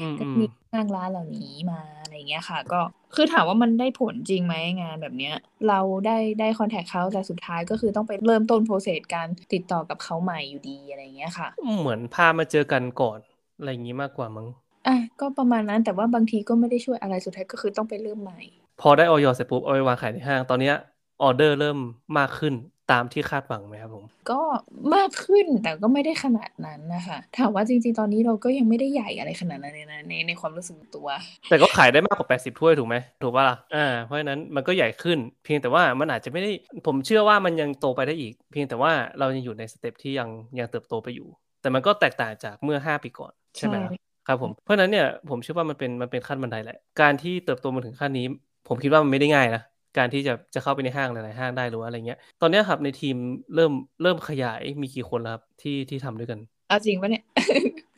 [0.00, 2.80] อืมก็อืมมีทางร้านเหล่านี้มาอะไรเงี้ยค่ะ ก็
[3.14, 5.34] คือถามว่ามันได้ผลจริงไหมงานแบบเนี้ย
[5.68, 11.48] เราได้ได้ contact เขาแต่สุดท้ายก็คือต้องไปเริ่มต้น process การติดต่อกับเขาใหม่อยู่ดีอะไรเงี้ยค่ะ
[11.78, 13.18] เหมือนพามาเจอกันก่อน
[13.56, 14.46] อะไรอย่างงี้มากกว่ามั้ง
[14.86, 18.40] อะก็ประมาณนั้นแต่ว่าบางทีก็ไม่ได้ช่วยอะไรสุดท้ายก็คือต้องไปเริ่มใหม่
[18.80, 20.74] พอได้ออยเสร็จปุ๊บเอาไปวางขายในห้าง ตอนเนี้ย
[21.22, 21.78] ออเดอร์เริ่ม
[22.18, 22.54] มากขึ้น
[22.94, 24.40] ตามที่คาดหวังไหมครับผมก็
[24.94, 31.08] มากขึ้นแต่ก็ไม่ได้ขนาดนั้นนะคะถามว่าจริงๆตอนนี้เราก็ยังไม่ได้ใหญ่อะไรขนาดนั้นเลยนะในในความรู้สึกตัว
[31.48, 36.50] แต่ก็ขายได้มากกว่า 80 ถ้วยถูกไหมถูกป่ะล่ะอ่าเพราะฉะนั้นมันก็ใหญ่ขึ้น เพียงแต่ว่ามันอาจจะไม่ได้
[36.86, 41.28] ผมเชื่อว่ามันยังโตไปได้อีก เพียงแต่ว่าเรายังอยู่ในสเต็ปที่ยังยังเติบโตไปอยู่
[41.60, 43.92] แต่มันก็แตกต่างจากเมื่อ 5 ปีก่อนใช่ไหมครับ
[44.26, 48.26] ครับผมเพราะฉะนั้นเนี่ยผมเชื่อว่ามันเป็นมันเป็นขั้นบันไดแหละการที่เติบโตมาถึงขั้นนี้
[48.68, 49.62] ผมคิดว่ามันไม่ได้ง่ายนะ
[49.98, 53.16] การที่จะจะเข้าไปในห้างหลายๆห้างได้หรือว่าอะไรเงี้ย ตอนเนี้ยครับในทีม
[53.54, 57.24] เริ่มเริ่มขยายมีกี่คนแล้วครับที่ที่ทำด้วยกันเอาจริงปะเนี่ย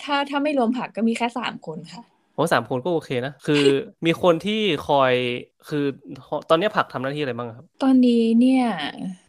[0.03, 2.03] ถ้าถ้าไม่รวมผักก็มีแค่สามคนค่ะ
[2.35, 3.63] ผมว่าสามคนก็โอเคนะ คือ
[4.07, 5.13] มีคนที่คอย
[5.69, 5.85] คือ
[6.51, 8.65] ตอนเนี้ยผักทำหน้าที่อะไรบ้างครับ ตอนนี้เนี่ย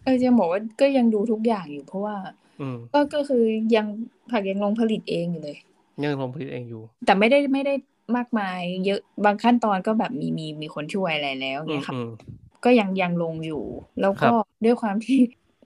[0.03, 2.15] เออจะบอกว่าก็ยังดูทุกอย่างอยู่เพราะว่า
[2.61, 3.43] อืมก็ก็คือ
[3.75, 3.87] ยัง
[4.31, 5.57] ผักยังลงผลิตเองอยู่เลย
[6.03, 7.73] ยังลงผลิตเองอยู่ แต่ไม่ได้ไม่ได้
[8.17, 12.09] มากมาย เยอะบางขั้นตอนก็แบบมีมีมีคนช่วยอะไรแล้วอืเนี่มยค่ะอืม
[12.65, 13.63] ก็ยังยังลงอยู่
[14.01, 14.33] แล้วครัก็บ
[14.65, 15.19] ด้วยความที่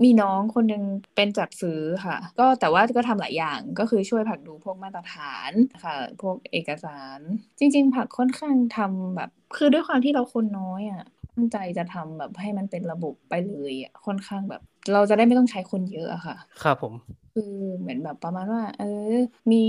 [0.04, 0.84] มีน้องคนหนึ่ง
[1.16, 5.52] เป็นจัดซื้อค่ะ ก็แต่ว่าก็ทำหลายอย่างก็คือช่วยผลักดูพวกมาตรฐาน
[5.84, 7.20] ค่ะ พวกเอกสาร
[7.60, 11.04] จริง ๆ ผักค่อนข้างทำแบบ คือด้วยความที่เราคนน้อยอะ
[11.36, 14.62] ตั้งใจจะทำแบบให้มันเป็นระบบไปเลยอะค่อนข้างแบบ
[14.94, 16.94] เราจะได้ไม่ต้องใช้คนเยอะอะค่ะ ครับผม
[17.38, 19.16] คือเหมือนแบบประมาณว่า เออ
[19.52, 19.64] มี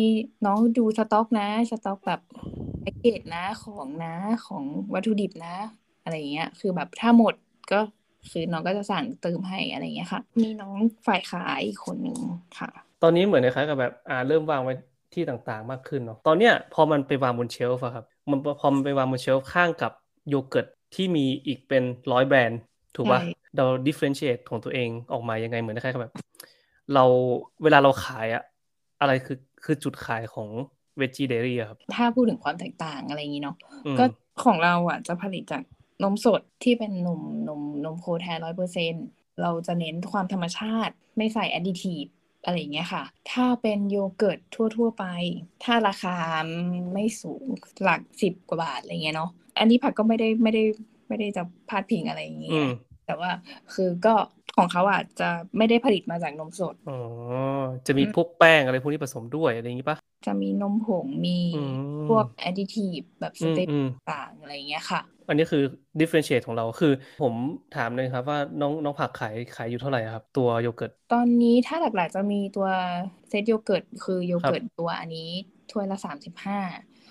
[0.46, 2.20] น้องดูสต็อกนะ สต็อกแบบ
[2.80, 4.14] แพ็กเกจนะของนะ
[4.46, 5.56] ของวัตถุดิบนะ
[6.02, 7.34] อะไรอย่างเงี้ย คือแบบถ้าหมด
[7.72, 7.80] ก็
[8.30, 10.76] คือน้องก็จะสั่งเติมให้อะไรอย่างเงี้ยค่ะ มีน้อง
[11.06, 12.18] ฝ่ายขายอีกคนหนึ่ง
[12.58, 12.70] ค่ะ
[13.02, 14.74] ตอนนี้เหมือนคล้ายๆกับแบบอ่าเริ่มวางไว้
[15.14, 19.92] ที่ต่างๆมากขึ้นเนาะตอนเนี้ยพอมันไปวางบนเชลฟ์อะครับมันพอมันไปวางบนเชลฟ์ข้างกับ
[20.28, 22.60] โยเกิร์ตที่มีอีกเป็นร้อยแบรนด์
[22.96, 26.14] ถูกป่ะใช่เรา differentiate ของตัวเองออกมายังไงเหมือนคล้ายๆกับแบบ
[26.94, 27.04] เรา
[27.62, 28.42] เวลาเราขายอะ
[29.00, 30.48] อะไรคือคือจุดขายของ
[31.00, 34.04] veggie dairy อะครับ ถ้าพูดถึงความแตกต่างอะไรอย่างงี้เนาะอืมก็
[34.44, 35.62] ของเราอะจะผลิตจาก
[36.02, 38.94] นมสดที่เป็นนมนมนมโคแทนร้อยเปอร์เซ็น
[39.42, 42.04] เราจะเน้นความธรรมชาติไม่ใส่ additive
[42.44, 44.38] อะไรอย่างเงี้ยค่ะ ถ้าเป็นโยเกิร์ต
[44.76, 45.04] ทั่ว ๆ ไป
[45.64, 46.16] ถ้าราคา
[46.92, 47.44] ไม่สูง
[47.82, 50.62] หลักสิบกว่าบาทอะไรเงี้ยเนาะอันนี้ผักก็ไม่ได้ไม่ได้
[51.08, 52.70] ไม่ได้จะพาดพิงอะไรอย่างเงี้อืยม
[53.06, 53.30] แต่ว่า
[53.74, 54.14] คือก็
[54.56, 56.92] ของเขาอะจะไม่ได้ผลิตมาจากนมสด อ๋อ
[57.86, 61.72] จะมีพวกแป้งอะไรพวกนี้ผสมด้วยอะไรอย่างงี้ป่ะจะมีนมผงมีอืม
[62.06, 65.60] พวก additive แบบสอืมเต็ปอืมต่างๆอะไรอย่างเงี้ยค่ะ อันนี้คือ
[66.00, 66.88] differentiate ของเราคือ
[67.18, 67.34] ผม
[67.72, 72.68] ถามเลยครับว่าน้องน้องผักขายขายอยู่เท่าไหร่อะครับ ตัวโยเกิร์ต ตอนนี้ถ้าหลักๆจะมีตัว
[73.28, 75.30] เซตโยเกิร์ตคือโยครับเกิร์ตตัวอันนี้
[75.70, 76.60] ถ้วยละสามสิบห้า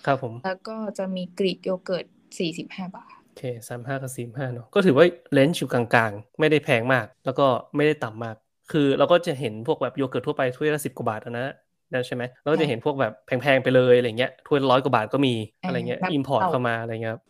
[0.06, 2.06] ครับผม แล้วก็จะมีกรีกโยเกิร์ต
[2.38, 8.36] สี่สิบห้าบาทโอเคสามห้ากับสี่ห้าเนาะก็ถือว่า range อยู่กลางๆ ไม่ได้แพงมาก แล้วก็ไม่ได้ต่ำมาก
[8.72, 11.48] คือเราก็จะเห็นพวกแบบโยเกิร์ตทั่วไปถ้วยละสิบกว่าบาทอะนะ
[11.94, 17.22] นั่นใช่ไหมเราก็จะเห็นพวกแบบแพงๆไปเลยอะไรเงี้ยถ้วยละร้อยกว่าบาทก็มีอะไรเงี้ยแบบ import เอาเข้ามาอะไรเงี้ยครับ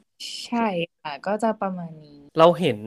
[0.47, 0.67] ใช่
[1.03, 2.79] ค่ะก็จะประมาณนี้ เราเห็น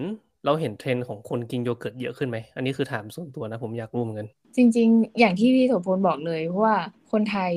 [0.47, 6.77] เราเห็นเทรนด์ของคนกินโยเกิร์ตเยอะขึ้นไหม อันนี้คือถามส่วนตัวนะผมอยากรู้เหมือนกัน จริง ๆ อย่างที่พี่โสพลบอกเลยเพราะว่า
[7.13, 7.53] คนไทย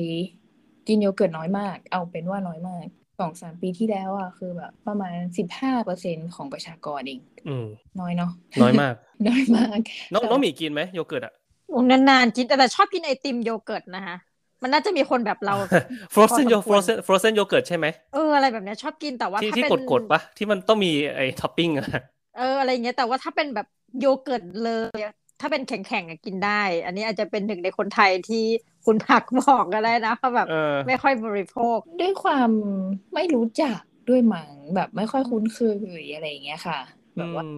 [0.88, 7.66] กินโยเกิร์ตน้อยมาก เอาเป็นว่าน้อยมากส องสามปีที่แล้วอะคือแบบประมาณสิบห้าเปอร์เซ็นของประชากรเองอืม
[8.00, 8.30] น้อยเนาะ
[8.62, 8.94] น้อยมาก
[9.28, 9.78] น้อยมาก
[10.12, 11.34] น้องแต่น้องหมีกินไหมโยเกิร์ตอะ
[11.68, 14.16] โอ้นานๆกินแต่ชอบกินไอติมโยเกิร์ตนะคะ
[14.62, 15.54] มันน่าจะมีคนแบบเรา
[16.14, 21.86] frozen พโยอสมควร frozen frozen โยเกิร์ตใช่ไหมเอออะไรแบบเนี้ยชอบกินแต่ว่าที่ถ้าที่เป็นกดๆปะที่มันต้องมีไอ้ท็อปปิ้งอะ
[22.36, 23.66] เอออะไรเงี้ยแต่ว่าถ้าเป็นแบบ
[24.00, 28.44] โยเกิร์ตเลยอะถ้าเป็นแข็งๆอะกินได้ อันนี้อาจจะเป็นหนึ่งในคนไทยที่
[28.84, 30.52] คุณผักบอกก็ได้นะเพราะแบบเออ
[30.86, 32.50] ไม่ค่อยบริโภค ด้วยความ
[33.14, 35.58] ไม่รู้จักด้วยมั้งแบบไม่ค่อยคุ้นเค
[36.00, 36.78] ยอะไรอย่างเงี้ยค่ะ
[37.16, 37.56] แบบว่าอืม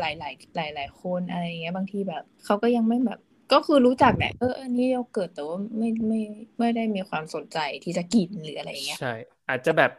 [0.00, 3.18] หลายหลายหลายหลายๆคนอะไรอย่างเงี้ยบางทีแบบเขาก็ยังไม่แบบ
[3.52, 6.20] ก็คือรู้จักแหละเอออันนี้โยเกิร์ตแต่ว่าไม่ไม่
[6.58, 9.06] ไม่ได้มีความสนใจที่จะกินหรืออะไรอย่างเงี้ยใช่
[9.48, 9.90] อาจจะแบบ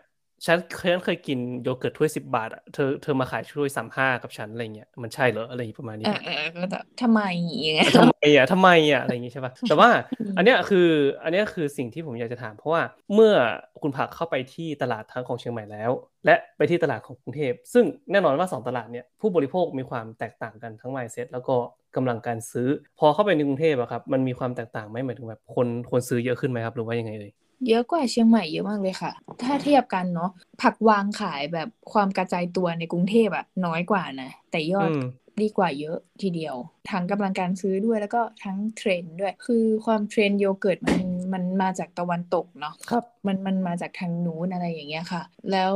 [0.45, 10.87] ฉันเคยเคยกินโยเกิร์ตถ้วยสิบบาทอะเธอเธอมาขายถ้วยสามห้ากับฉันอะไรเงี้ยมันใช่เหรออะไรประมาณนี้เออเออก็แบบทำไมอย่างเงี้ยทำไมอะทำไมอะอะไรอย่างงี้ใช่ป่ะแต่ว่าอืมอันเนี้ยคือ
[11.23, 12.81] อันเนี้ยคือสิ่งที่ผมอยากจะถาม เพราะว่า
[13.13, 13.33] เมื่อ
[13.81, 15.91] คุณผักเข้าไปที่ตลาดทั้งของเชียงใหม่แล้ว
[16.25, 21.55] และไปที่ตลาดของกรุงเทพซึ่งแน่นอนว่าสองตลาดเนี่ยผู้บริโภคมีความแตกต่างกันทั้ง mindset แล้วก็
[21.95, 22.69] กำลังการซื้อ
[22.99, 27.31] พอเข้าไปในกรุงเทพอะครับมันมีความแตกต่างไหมหมายถึงแบบคนคนซื้อเยอะขึ้นไหมครับหรือว่ายังไงเอ่ย
[27.67, 29.11] เยอะกว่าเชียงใหม่เยอะมากเลยค่ะ
[29.43, 34.99] ถ้าเทียบกันเนาะผักวางขายแบบความกระจายตัวในกรุงเทพอะน้อยกว่านะ แต่ยอดอืม
[35.41, 36.55] ดีกว่าเยอะทีเดียว
[36.91, 40.99] ทั้งกำลังการซื้อด้วยแล้วก็ทั้งเทรนด์ด้วย คือความเทรนด์โยเกิร์ตมัน
[41.33, 45.73] มันมาจากตะวันตกเนาะครับมันมันมาจากทางนู้นอะไรอย่างเงี้ยค่ะ แล้ว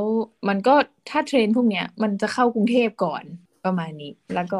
[0.47, 0.75] มันก็
[1.09, 3.23] ถ้าเทรนด์พวกเนี้ยมันจะเข้ากรุงเทพก่อน
[3.65, 4.59] ประมาณนี้ แล้วก็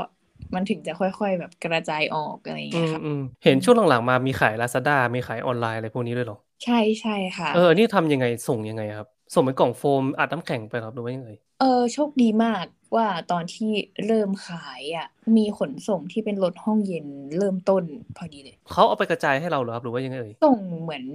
[0.55, 13.71] มันถึงจะค่อยๆ แบบกระจายออกอะไรอย่างอืเงี้ยมค่ะอืมเห็นช่วงหลังๆมามีขาย Lazada มีขายออนไลน์อะไรพวกนี้ด้วยเหรอ ใช่ใช่ค่ะ เออ นี่ทำยังไงส่งยังไงครับ ส่งเป็นกล่องโฟมอัดน้ำแข็งไปครับหรือว่ายังไงเออโชคดีมากว่าตอนที่
[14.05, 17.05] เริ่มขายอะ มีขนส่งที่เป็นรถห้องเย็น
[17.37, 17.83] เริ่มต้น
[18.15, 21.05] พอดีเลย เขาเอาไปกระจายให้เราเหรอครับหรือว่ายังไงเอ่ยส่งเหมือน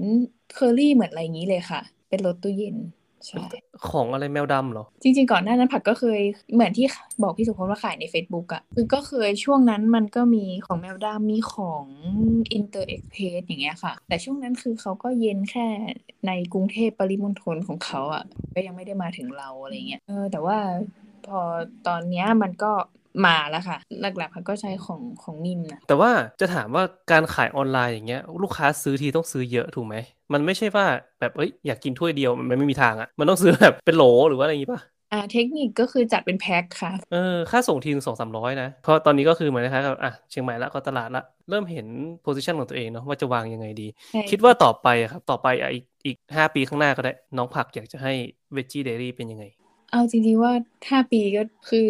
[0.52, 3.05] เคอรี่เหมือนอะไรอย่างนี้เลยค่ะ เป็นรถตู้เย็นใช่
[3.90, 6.20] ของอะไรแมวดำเหรอ จริง ๆ ก่อนหน้านั้นผักก็เคย
[6.54, 6.86] เหมือนที่
[7.22, 11.84] บอกพี่สุพจน์ว่าขายใน Facebook อะคือก็เคยช่วงนั้นมันก็มีของแมวดำมีของ
[12.54, 15.66] Inter Express อย่างเงี้ยค่ะ แต่ช่วงนั้นคือเขาก็เย็นแค่
[16.26, 18.24] ในกรุงเทพปริมณฑลของเขาอะ
[18.54, 20.58] ก็ยังไม่ได้มาถึงเราอะไรเงี้ยเออแต่ว่า
[21.26, 21.40] พอ
[21.86, 22.72] ตอนเนี้ยมันก็
[23.26, 29.94] มาแล้วค่ะ หลักๆผักก็ใช้ของของนิ่มนะแต่ว่าจะถามว่าการขายออนไลน์อย่างเงี้ย ลูกค้าซื้อทีต้องซื้อเยอะถูกไหม
[30.32, 30.86] มันไม่ใช่ว่า
[31.20, 34.80] แบบเอ้ยอยากกินถ้วยเดียวมันไม่มีทางอะมันต้องซื้อแบบเป็นโหลหรือว่าอะไรอย่างงี้ป่ะ
[35.12, 41.86] อ่าเทคนิคก็คือจัดเป็นแพ็คค่ะ เออ ค่าส่งทีนึงสองสามร้อยนะ เพราะตอนนี้ก็คือเหมือนคล้ายๆกับอะเชียงใหม่ละก็ตลาดละ เริ่มเห็น
[42.22, 48.12] position ของตัวเองเนาะว่าจะวางยังไงดีใช่คิดว่าต่อไปอะครับ ต่อไปอะอีกอีกห้าปีข้างหน้าก็ได้ น้องผักอยากจะให้
[48.52, 49.44] Veggie Daily เป็นยังไง
[49.96, 50.52] เอาจริงๆว่า
[50.90, 51.88] ห้าปีก็คือ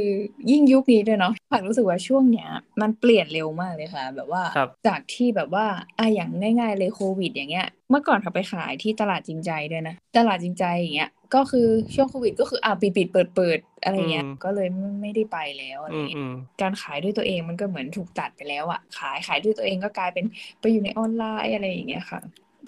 [0.51, 2.49] ยิ่งยุคนี้ด้วยเนาะผักรู้สึกว่าช่วงเนี้ย
[2.83, 5.67] มันเปลี่ยนเร็วมากเลยค่ะ แบบว่าครับจากที่แบบว่า
[5.99, 20.25] อะอย่างง่ายๆเลยโควิด อย่างเงี้ย เมื่อก่อนเขาไปขายที่ตลาดจริงใจด้วยนะ ตลาดจริงใจอย่างเงี้ยก็คือช่วงโควิดก็คืออะปิดปิดเปิดเปิดๆอะไรเงี้ยอืมก็เลยไม่ไม่ได้ไปแล้วอะไรอืมเงี้ยอืมการขายด้วยตัวเองมันก็เหมือนถูกตัดไปแล้วอะขายขายด้วยตัวเองก็กลายเป็น
[20.61, 22.21] ไปอยู่ในออนไลน์อะไรอย่างเงี้ยค่ะ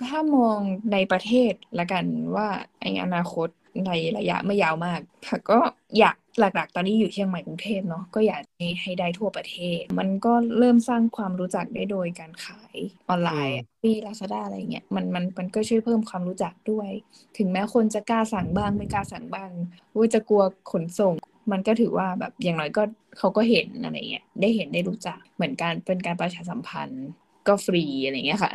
[0.07, 0.59] ถ้ามอง
[0.93, 2.05] ในประเทศละกัน
[2.37, 2.49] ว่า
[2.81, 3.49] ไออนาคต
[3.87, 5.59] ในระยะไม่ยาวมาก ค่ะก็
[5.99, 12.77] อยากหลักๆ ตอนนี้อยู่เชียงใหม่กรุงเทพเนาะก็อยากให้ให้ได้ทั่วประเทศ มันก็เริ่มสร้างความรู้จักได้โดยการขาย
[13.09, 16.91] ออนไลน์อะปีลาซาด้าอะไรเงี้ยมันมันมันก็ช่วยเพิ่มความรู้จักด้วย
[17.39, 19.51] ถึงแม้คนจะกล้าสั่งบ้างไม่กล้าสั่งบ้าง
[19.97, 21.15] ว่าจะกลัวขนส่ง
[21.53, 22.83] มันก็ถือว่าแบบอย่างน้อยก็
[23.19, 27.07] เขาก็เห็นอะไรเงี้ยได้เห็นได้รู้จักเหมือนการเป็นการประชาสัมพันธ์
[27.49, 28.53] ก็ฟรีอะไรเงี้ยค่ะ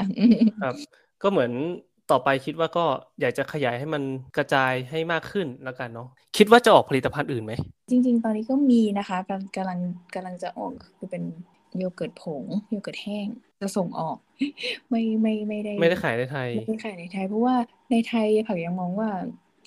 [0.62, 0.76] ครับ
[1.24, 1.52] ก็เหมือน
[2.14, 2.86] ต่อไปคิดว่าก็
[3.22, 4.04] อยากจะขยายให้มัน
[4.38, 7.54] กระจายให้มากขึ้นแล้วกันเนาะคิดว่าจะออกผลิตภัณฑ์อื่นไหม
[7.90, 9.80] จริง ๆ ตอนนี้ก็มีนะคะกำกำลัง
[10.16, 11.24] กำลังจะออกคือเป็น
[11.78, 13.28] โยเกิร์ตผงโยเกิร์ตแห้ง
[13.62, 14.18] จะส่งออก
[14.90, 17.56] ไม่ไม่ไม่ได้ ไม่ได้ขายในไทยไม่ได้ขายในไทยเพราะว่า
[17.92, 19.10] ในไทยผักยังมองว่า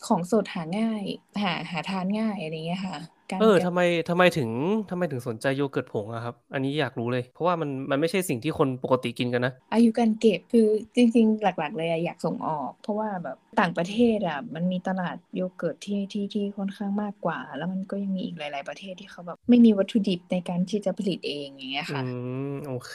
[0.07, 1.03] ของสดหาง่าย
[1.43, 2.99] หาหาทานง่ายอะไรเงี้ยค่ะ
[3.31, 4.51] การเออการทำไมทำไมถึง
[4.91, 22.03] ทำไมถึงสนใจโยเกิร์ตผงอะครับ อันนี้อยากรู้เลย เพราะว่ามันมันไม่ใช่สิ่งที่คนปกติกินกันนะ อายุการเก็บคือจริง ๆ หลัก ๆ เลยอะอยากส่งออก เพราะว่าแบบต่างประเทศอะมันมีตลาดโยเกิร์ตที่ที่ที่ค่อนข้างมากกว่า แล้วมันก็ยังมีอีกหลาย ๆ ประเทศที่เขาแบบไม่มีวัตถุดิบในการที่จะผลิตเองอย่างเงี้ยอืค่ะ
[22.49, 22.95] มโอเค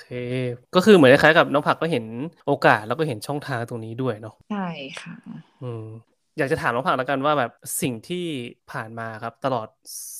[0.74, 2.06] ก็คือเหมือนคล้ายๆกับน้องผักก็เห็น
[2.46, 4.65] โอกาสแล้วก็เห็นช่องทางตรงนี้ด้วยเนาะใช่
[5.02, 5.15] ค่ะ
[5.62, 5.86] อืม
[6.38, 8.26] อยากจะถามน้องผักแล้วกันว่าแบบสิ่งที่
[8.72, 9.67] ผ่านมาครับ ตลอด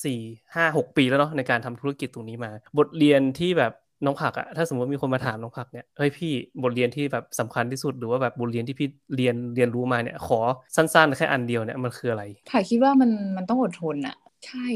[0.04, 0.20] สี่
[0.54, 3.72] ห้าหกปีแล้วเนาะในการทำธุรกิจตรงนี้มา บทเรียนที่แบบ
[4.04, 10.40] น้องผักอะถ้าสมมติมีคนมาถามน้องผักเนี่ยเฮ้ยพี่บทเรียนที่แบบสำคัญที่สุดหรือว่าแบบบทเรียนที่พี่เรียนเรียนรู้มาเนี่ย ขอ
[10.76, 14.66] สั้นๆแค่อันเดียวเนี่ยมันคืออะไรผักคิดว่ามันมันต้องอดทนอะ ใช่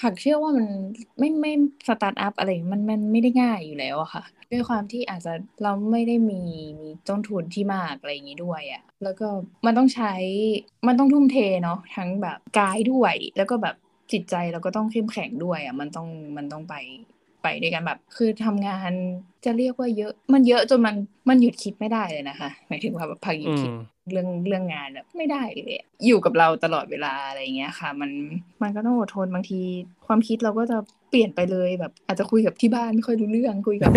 [0.00, 0.66] ผักเชื่อว่ามัน
[1.18, 1.52] ไม่ไม่
[1.88, 6.42] สตาร์ทอัพอะไรมันมันไม่ได้ง่ายอยู่แล้วอะค่ะ ด้วยความที่อาจจะเราไม่ได้มี
[6.80, 9.28] มีต้นทุนที่มากอะไรอย่างนี้ด้วยอะแล้วก็
[9.66, 10.12] มันต้องใช้
[10.86, 13.76] มันต้องทุ่มเทเนาะทั้งแบบกายด้วย แล้วก็แบบ
[14.12, 16.74] จิตใจเราก็ต้องเข้มแข็งด้วยอะมันต้องมันต้องไป
[17.42, 18.92] ไปด้วยกันแบบคือทำงาน
[19.44, 20.96] จะเรียกว่าเยอะ มันเยอะจนมัน
[21.28, 23.72] มันหยุดคิดไม่ได้เลยนะคะ หมายถึงว่าแบบพักหยุดคิด
[24.12, 28.10] เรื่องเรื่องงานแบบไม่ได้เลยอะอยู่กับเราตลอดเวลาอะไรอย่างเงี้ยค่ะ มัน
[28.62, 29.60] มันก็ต้องอดทนบางที
[30.06, 30.78] ความคิดเราก็จะ
[31.10, 33.92] เปลี่ยนไปเลยแบบ อาจจะคุยกับที่บ้านไม่ค่อยรู้เรื่องคุยกับ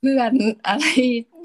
[0.00, 0.32] เพื่อน
[0.68, 0.84] อะไร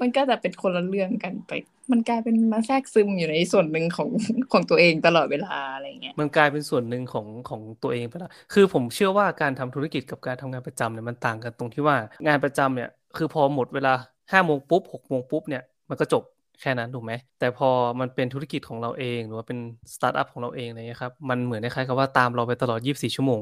[0.00, 1.52] มันก็จะเป็นคนละเรื่องกันไป
[1.92, 4.08] มันกลายเป็นมาแทรกซึมอยู่ในส่วนหนึ่งของ
[4.52, 11.96] ของตัวเองตลอดเวลาอะไรอย่างเงี้ยมันกลายเป็นส่วนหนึ่งของของตัวเองไปแล้วคือผมเชื่อว่าการทำธุรกิจกับการทำงานประจำเนี่ยมันต่างกันตรงที่ว่า
[12.26, 13.94] งานประจำเนี่ยคือพอหมดเวลา
[14.32, 16.22] ห้าโมงปุ๊บหกโมงปุ๊บเนี่ยมันก็จบ
[16.62, 17.68] แค่นั้นถูกไหม แต่พอ
[18.00, 19.58] มันเป็นธุรกิจของเราเองหรือว่าเป็น
[19.94, 23.40] สตาร์ทอัพของเราเองอะไรเงี้ยครับ มันเหมือนคล้ายๆกับว่าตามเราไปตลอด 24 ชั่วโมง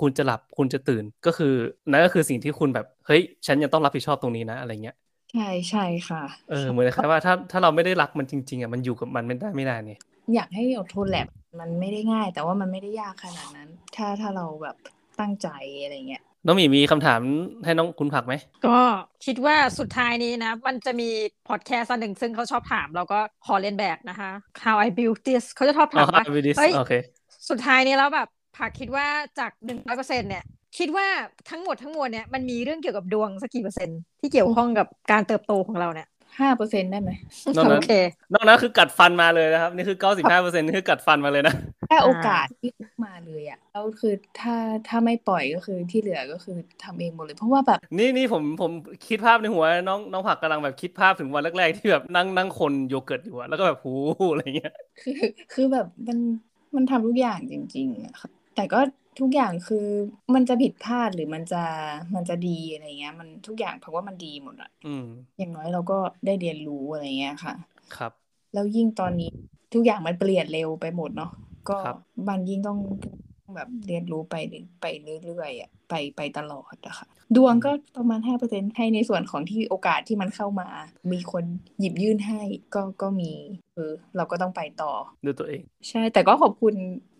[0.00, 1.54] คุณจะหลับคุณจะตื่นก็คือ
[1.90, 4.96] นั่นก็คือสิ่งที่คุณแบบเฮ้ยฉันยังต้องรับผิดชอบตรงนี้นะอะไรเงี้ย
[5.32, 10.00] ใช่ใช่ค่ะ เออเหมือนคล้ายๆว่าถ้าถ้าเราไม่ได้รักมันจริงๆอะมันอยู่กับมันไม่ได้ไม่ได้เนี่ย
[10.34, 11.26] อยากให้อดทนแหละ
[11.60, 14.76] มันไม่ได้ง่าย แต่ว่ามันไม่ได้ยากขนาดนั้น ถ้าถ้าเราแบบ
[15.20, 15.48] ตั้งใจ
[15.82, 17.20] อะไรเงี้ย น้องหมีมีคำถาม
[17.64, 18.34] ให้น้องคุณผักไหม
[18.66, 18.78] ก็
[19.26, 21.08] คิดว่าสุดท้ายนี้นะ มันจะมี
[21.48, 24.30] พอดแคสต์อันหนึ่งซึ่งเขาชอบถาม เราก็ขอเรียนแบบนะคะ
[24.64, 26.92] How I built this เขาจะชอบถามว่าอ๋อ Build This เฮ้ยโอเค
[27.50, 29.06] สุดท้ายนี้แล้วแบบผักคิดว่า
[29.38, 30.44] จากหนึ่งร้อยเปอร์เซ็นเนี่ย
[30.78, 31.06] คิดว่า
[31.50, 36.08] ทั้งหมดทั้งมวลเนี่ยมันมีเรื่องเกี่ยวกับดวงสักกี่เปอร์เซ็นต์ที่เกี่ยวข้องกับการเติบโตของเราเนี่ย
[36.40, 37.10] ห้าเปอร์เซ็นได้ไหม
[37.56, 37.92] นอกนั้นโอเค
[38.32, 44.54] นอกนั้นคือกัดฟันมาเลยนะครับ นี่คือ95เปอร์เซ็นต์นี่คือกัดฟันมาเลยนะแค่โอกาสที่เข้ามาเลยอะแล้วคือถ้า
[44.88, 48.72] ถ้าไม่ปล่อยก็คือที่เหลือก็คือทำเองหมดเลย เพราะว่าแบบ นี่นี่ผมผม
[49.08, 53.92] คิดภาพในหัวน้องน้องผักกำลังแบบคิดภาพถึงวันแรกๆที่แบบนั่งนั่งคนโยเกิร์ตอยู่อะแล้วก็แบบหู
[54.30, 55.14] อะไรเงี้ย คือ
[55.52, 56.18] คือแบบมัน
[56.76, 58.80] มันทำทุกอย่างจริงๆอะค่ะแต่ก็
[59.20, 59.86] ทุกอย่างคือ
[60.34, 61.64] มันจะผิดพลาดหรือมันจะ
[62.14, 65.04] มันจะดีอะไรเงี้ย มันทุกอย่างเพราะว่ามันดีหมดอะอืม
[65.38, 67.54] อย่างน้อยเราก็ได้เรียนรู้อะไรเงี้ยค่ะ
[67.96, 68.12] ครับ
[68.54, 69.30] แล้วยิ่งตอนนี้
[69.74, 71.30] ทุกอย่างมันเปลี่ยนเร็วไปหมดเนาะ
[71.70, 71.96] ก็ครับ
[72.28, 72.78] มันยิ่งต้อง
[73.54, 74.34] แบบเรียนรู้ไป
[74.80, 74.86] ไป
[75.24, 80.68] เรื่อยๆอะไปไปตลอดอะค่ะ ดวงก็ประมาณห้าเปอร์เซ็นให้ในส่วนของที่โอกาสที่มันเข้ามา
[81.12, 81.44] มีคน
[81.78, 82.40] หยิบยื่นให้
[82.74, 83.32] ก็ก็มี
[83.74, 84.92] เออเราก็ต้องไปต่อ
[85.24, 86.74] ด้วยตัวเอง ใช่ แต่ก็ขอบคุณ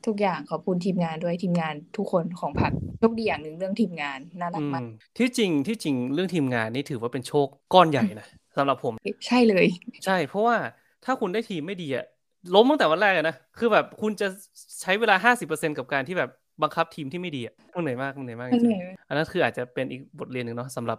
[0.07, 4.85] ทุกอย่างขอบคุณทีมงานด้วยทีมงานทุกคนของผักโชคดีอย่างหนึ่งเรื่องทีมงานน่ารัอืกมมาก
[5.19, 8.25] ที่จริงที่จริงเรื่องทีมงานนี่ถือว่าเป็นโชคก้อนใหญ่นะ
[8.57, 8.95] สำหรับผม
[9.27, 9.67] ใช่เลย
[10.05, 10.59] ใช่ เพราะว่า
[11.03, 12.05] ถ้าคุณได้ทีมไม่ดีอะ
[12.55, 14.27] ล้มตั้งแต่วันแรกนะ คือแบบคุณจะ
[14.83, 16.31] ใช้เวลา50%กับการที่แบบ
[16.63, 20.99] บังคับทีมที่ไม่ดีอะมันเหนื่อยมากมันเหนื่อยมากจริงๆอันนั้นคืออาจจะเป็นอีกบทเรียนหนึ่งเนาะสำหรับ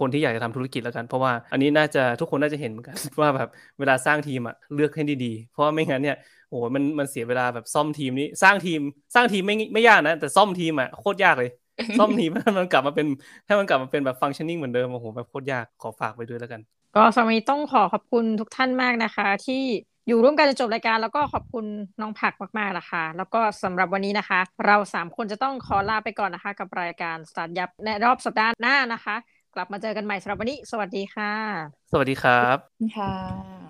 [0.00, 6.16] คนที่อยากจะทำธุรกิจแล้วกัน เพราะว่าอันนี้น่าจะทุกคนน่าจะเห็นเหมือนกันว่าแบบเวลาสร้างทีมอะเลือกให้ดีๆ เพราะว่าไม่งั้นเนี่ย
[6.48, 8.80] โอ้โหมันมันเสียเวลาแบบซ่อมทีมนี้สร้างทีม
[9.14, 11.50] สร้างทีมไม่ไม่ยากนะ แต่ซ่อมทีมอะโคตรยากเลย
[11.98, 13.06] ซ่อมทีมให้มันกลับมาเป็น
[13.46, 16.60] ให้มันกลับมาเป็นแบบฟังชั่นนิ่งเหมือนเดิมโอ้โหแบบโคตรยากขอฝากไปด้วยแล้วกัน
[16.94, 19.62] ก็สมัยต้องขอขอบคุณทุกท่านมากนะคะ ที่
[20.08, 21.64] อยู่ร่วมกันจนจบรายการ แล้วก็ขอบคุณ
[22.00, 29.16] น้องผักมากๆนะคะ แล้วก็สำหรับวันนี้นะคะ เราสามคนจะต้องขอลาไปก่อนนะคะ กับรายการสตาร์ทยับในรอบสัปดาห์หน้านะคะ
[29.54, 31.32] กลับมาเจอกันใหม่สำหรับวันนี้ สวัสดีค่ะ
[31.90, 33.67] สวัสดีครับค่ะ